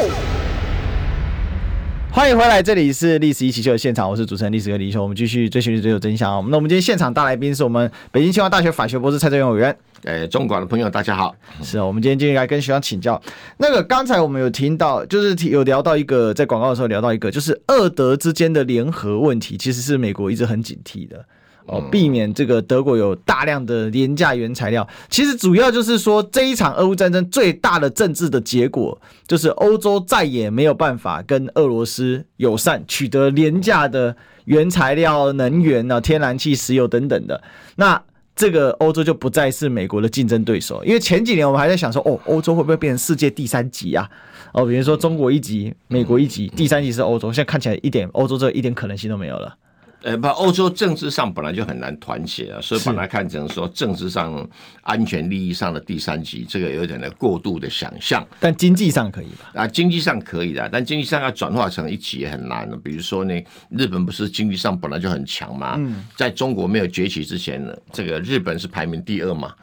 [2.11, 6.31] 欢迎回来，这里是《历史易起秀》的现场，我是主持人历史哥李易修，我们继续追寻追求真相。
[6.49, 9.75] 那我们今天现场大来宾是我们北京清华大学法学博士蔡正元委员。
[10.03, 13.21] 诶，中广的朋友大家好，是啊，我们今天继续来跟学长请教。
[13.57, 21.25] 那个刚才我们有听到，就是有聊到一个，在广告的时候聊到一个，就是二德之间的联合问题，其实是美国一直很警惕的。
[21.65, 24.87] 哦，避免这个德国有大量的廉价原材料。
[25.09, 37.41] 其实主要就是说，这一场俄乌战争最大的政治的结果，就是欧洲再也没有办法跟俄罗斯友善，取得廉价的原材料、能源啊、天然气、石油等等的。
[37.75, 38.01] 那
[38.35, 40.83] 这个欧洲就不再是美国的竞争对手。
[40.83, 44.09] 因为前几年我们还在想说，哦，欧洲会不会变成世界第三级啊？
[44.53, 47.31] 哦，比如说中国一级，美国一级，第三级是欧洲。
[47.31, 49.55] 现在看起来一点欧洲这一点可能性都没有了。
[50.03, 54.49] 呃，不，欧洲政治上本来就很难团结啊，所以把它看成说政治上、
[54.81, 58.27] 安全利益上的第三级，这个有点的过度的想象。
[58.39, 59.51] 但经济上可以吧？
[59.53, 62.67] 啊，经济上可以的，但经济上要转化成一级也很难。
[62.83, 63.39] 比如说呢，
[63.69, 65.79] 日本不是经济上本来就很强嘛，
[66.15, 69.53] 在中国没有崛起之前呢，这个日本是排名第二嘛，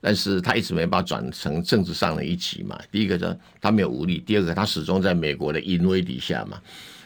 [0.00, 2.78] 但是他一直没办法转成政治上的一级嘛。
[2.92, 6.56] 第一个呢，他没有武力；第二个，他始终在美国的淫威底下嘛。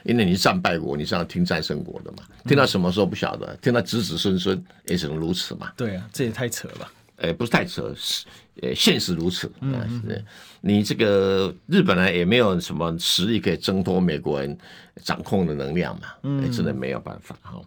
[0.04, 2.24] 因为你是战败国，你是要听战胜国的嘛？
[2.44, 5.72] 听到什么时候不晓得，听到子子孙孙也只能如此嘛。
[5.76, 6.92] 对啊，这也太扯了。
[7.16, 8.24] 呃，不是太扯，是
[8.62, 9.50] 呃，现实如此。
[9.60, 10.24] 嗯，是
[10.60, 14.56] 你这个日本呢也没有什么实力可以挣脱美国人
[15.04, 16.08] 掌控的能量嘛。
[16.24, 17.60] 嗯，真的没有办法哈。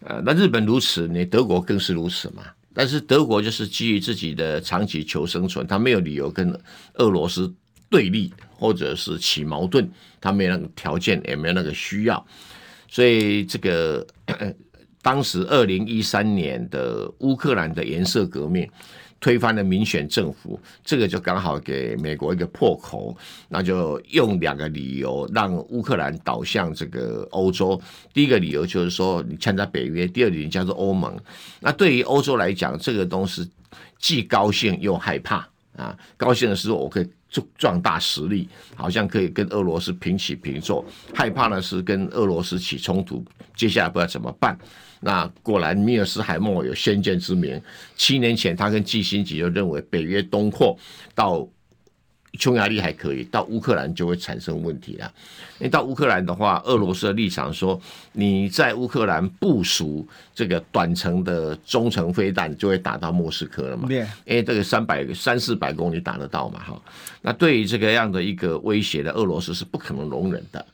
[0.00, 2.42] 呃，那日本如此，你德国更是如此嘛。
[2.74, 6.52] 但是德国就是基于自己的长期求生存，他没有理由跟
[6.94, 7.50] 俄罗斯
[7.94, 8.32] 对立。
[8.56, 9.86] 或者是起矛盾，
[10.20, 12.24] 他没有那个条件，也没有那个需要，
[12.88, 14.06] 所以这个
[15.02, 18.66] 当时二零一三年的乌克兰的颜色革命
[19.20, 23.14] 推翻了民选政府，这个就刚好给美国一个破口，
[23.48, 27.78] 那就用两个理由让乌克兰倒向这个欧洲。
[28.14, 31.14] 第一个理由就是说你参加北约，第二个理由叫做欧盟。
[31.60, 33.50] 那对于欧洲来讲，这个东西
[33.98, 35.94] 既高兴又害怕啊。
[36.16, 37.10] 高兴的是我可以。
[37.56, 40.84] 壮大实力，好像可以跟俄罗斯平起平坐。
[41.14, 43.24] 害怕呢是跟俄罗斯起冲突，
[43.54, 44.58] 接下来不知道怎么办。
[45.00, 47.60] 那果然，米尔斯海默有先见之明。
[47.96, 50.78] 七年前，他跟基辛格就认为，北约东扩
[51.14, 51.48] 到。
[52.38, 55.12] 匈牙利还可以，到乌克兰就会产生问题了。
[55.58, 57.80] 因为到乌克兰的话，俄罗斯的立场说，
[58.12, 63.86] 你在乌克兰部署这个短程的中程飞弹，就会打到莫斯科了嘛？
[63.86, 66.58] 对，因为这个三百三四百公里打得到嘛？
[66.58, 66.82] 哈，
[67.22, 70.64] 那对于这个样的一个威胁的俄罗斯是不可能容忍的。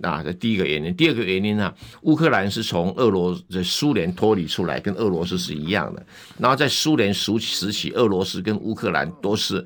[0.00, 1.72] 那这第一个原因，第二个原因呢？
[2.02, 6.06] 乌克兰是从俄罗斯苏联脱离出来，跟俄罗斯是一样的。
[6.36, 7.32] 然后在苏联时
[7.72, 9.64] 期，俄罗斯跟乌克兰都是。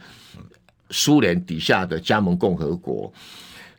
[0.93, 3.13] 苏联底下的加盟共和国，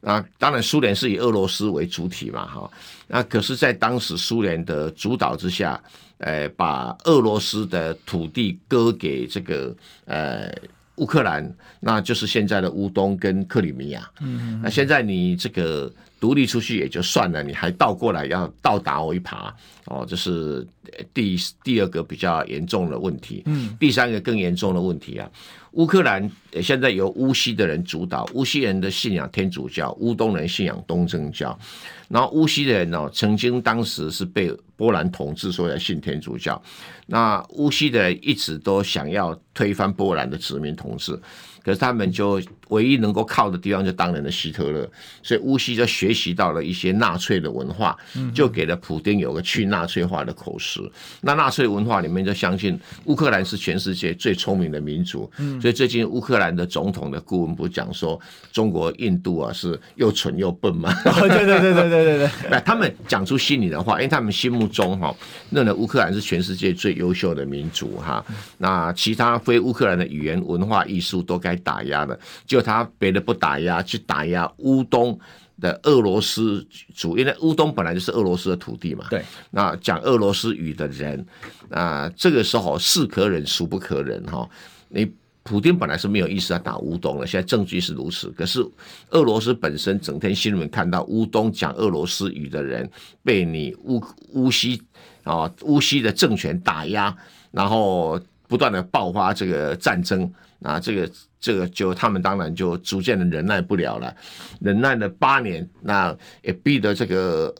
[0.01, 2.70] 啊，当然苏联是以俄罗斯为主体嘛，哈，
[3.07, 5.82] 那可是，在当时苏联的主导之下，
[6.18, 10.51] 呃，把俄罗斯的土地割给这个呃
[10.95, 11.49] 乌克兰，
[11.80, 14.09] 那就是现在的乌东跟克里米亚。
[14.22, 15.91] 嗯，那现在你这个
[16.24, 19.51] 独立出去也就算了，你还倒过来要倒打我一耙，
[19.88, 20.65] 哦，这是
[21.13, 23.43] 第第二个比较严重的问题。
[23.45, 25.30] 嗯，第三个更严重的问题啊。
[25.71, 31.59] 乌克兰现在由乌西的人主导，乌西人的信仰天主教，乌东人信仰东正教。
[32.07, 36.61] 然后乌西的人呢，曾经当时是被波兰统治，所以要信天主教。
[37.05, 41.19] 那乌西的人一直都想要推翻波兰的殖民统治，
[41.63, 42.39] 可是他们就
[42.70, 44.89] 唯一能够靠的地方就当年的希特勒，
[45.22, 47.97] 所以乌西就学习到了一些纳粹的文化，
[48.34, 50.82] 就给了普丁有个去纳粹化的口实。
[51.22, 55.30] 那纳粹文化里面就相信乌克兰是全世界最聪明的民族，
[55.61, 58.20] 所以最近乌克兰的总统的顾问不讲说
[58.51, 60.93] 中国、印度啊是又蠢又笨吗？
[61.03, 65.16] 对对对对对对对，那 他们讲出心里的话，因为他们心目中哈，
[65.49, 68.24] 认为乌克兰是全世界最优秀的民族哈。
[68.57, 72.18] 那其他非乌克兰的语言、文化、艺术都该打压的，
[72.54, 75.20] 就他别的不打压，去打压乌东
[75.60, 79.08] 的俄罗斯族，因为乌东本来就是俄罗斯的土地嘛。
[79.10, 81.26] 对，那讲俄罗斯语的人，
[81.72, 84.47] 啊，这个时候是可忍孰不可忍哈？
[84.89, 88.30] 你普京本来是没有意思要打乌东的，现在证据是如此。
[88.38, 88.64] 可是
[89.10, 92.88] 俄罗斯本身整天新闻看到乌东讲俄罗斯语的人
[93.24, 93.99] 被你乌
[94.34, 94.80] 乌西
[95.24, 97.16] 啊乌西的政权打压，
[97.49, 100.32] 然后不断的爆发这个战争。
[100.64, 104.16] 啊，这个这个就他们当然就逐渐的忍耐不了了，
[104.61, 107.53] 忍耐了八年，那也逼得这个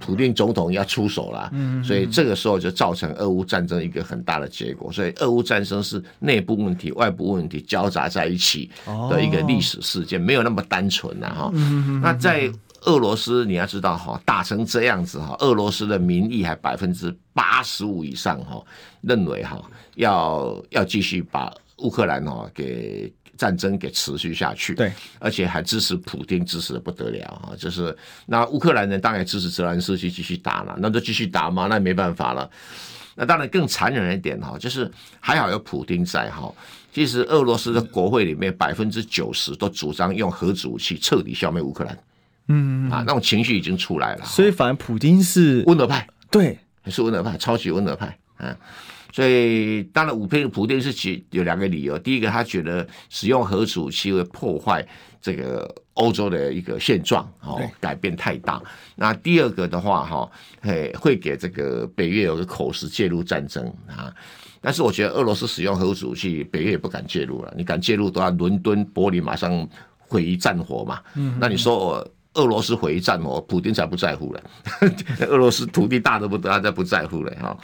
[0.00, 1.52] 普丁总统要出手了，
[1.82, 4.92] 所以这个时候就造成俄乌战争一个很大的结果。
[4.92, 8.70] 所以俄乌战争是内部问题、外部问题交杂在一起
[9.10, 11.50] 的一个历史事件，没有那么单纯了哈。
[12.00, 12.48] 那在
[12.82, 18.62] 俄罗斯你要知道哈，打成这样子哈，俄罗斯的民意还百分之八十五以上哈，
[19.00, 19.60] 认为哈
[19.96, 21.52] 要要继续把。
[21.78, 27.50] 乌克兰哦，给战争给持续下去，对，而且还支持普丁，支持的不得了啊！
[27.58, 27.96] 就是
[28.26, 32.48] 那乌克兰人当然支持泽连斯基继续打了，那就继续打嘛，那也没办法了。
[33.16, 36.52] 那当然更残忍一点哈，就是还好有普丁在哈。
[36.92, 41.98] 其实俄罗斯的国会里面百分之九十都主张用核子武器彻底消灭乌克兰，
[42.46, 44.24] 嗯啊，那种情绪已经出来了。
[44.24, 46.56] 所以反正普丁是温和派，对，
[46.86, 48.56] 是温和派，超级温和派，嗯。
[49.14, 51.96] 所以，当然，普丁普丁是其有两个理由。
[51.96, 54.84] 第一个，他觉得使用核武器会破坏
[55.20, 58.60] 这个欧洲的一个现状，哦，改变太大。
[58.96, 60.28] 那第二个的话，哈，
[60.60, 64.12] 嘿会给这个北约有个口实介入战争啊。
[64.60, 67.54] 但是，我觉得俄罗斯使用核武器，北约也不敢介入了。
[67.56, 69.64] 你敢介入，都要伦敦、柏林马上
[69.96, 71.00] 毁于战火嘛。
[71.14, 74.42] 嗯那你说我俄罗斯毁于战火，普京才不在乎了。
[75.30, 77.56] 俄罗斯土地大得不得，他才不在乎了哈。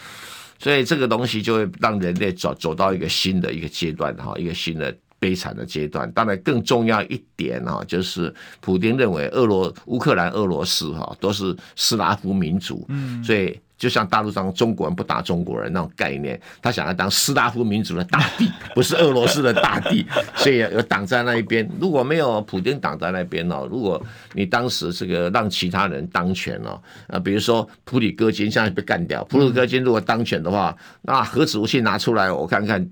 [0.61, 6.09] 所以这个东西就会让人类走走到一个新的一个阶段哈，一个新的悲惨的阶段。
[6.13, 13.59] 当然更重要一点哈，就是普丁认为俄罗乌克兰、俄罗斯哈都是斯拉夫民族，嗯，所以。
[13.81, 20.05] 就像大陆上中国人不打中国人那种概念，他想要当斯拉夫民族的大帝， 不是俄罗斯的大帝，
[20.37, 21.67] 所以有挡在那一边。
[21.81, 24.01] 如果没有普京挡在那边哦，如果
[24.35, 32.87] 你当时这个让其他人当权哦，啊，比如说普里戈金现在被干掉，普里戈金如果当权的话，那核子武器拿出来，我看看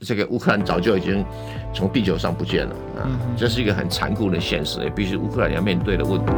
[0.00, 1.24] 这个乌克兰早就已经
[1.72, 3.06] 从地球上不见了啊，
[3.36, 6.32] 这是一个很残酷的现实，也必须乌克兰要面对的问题。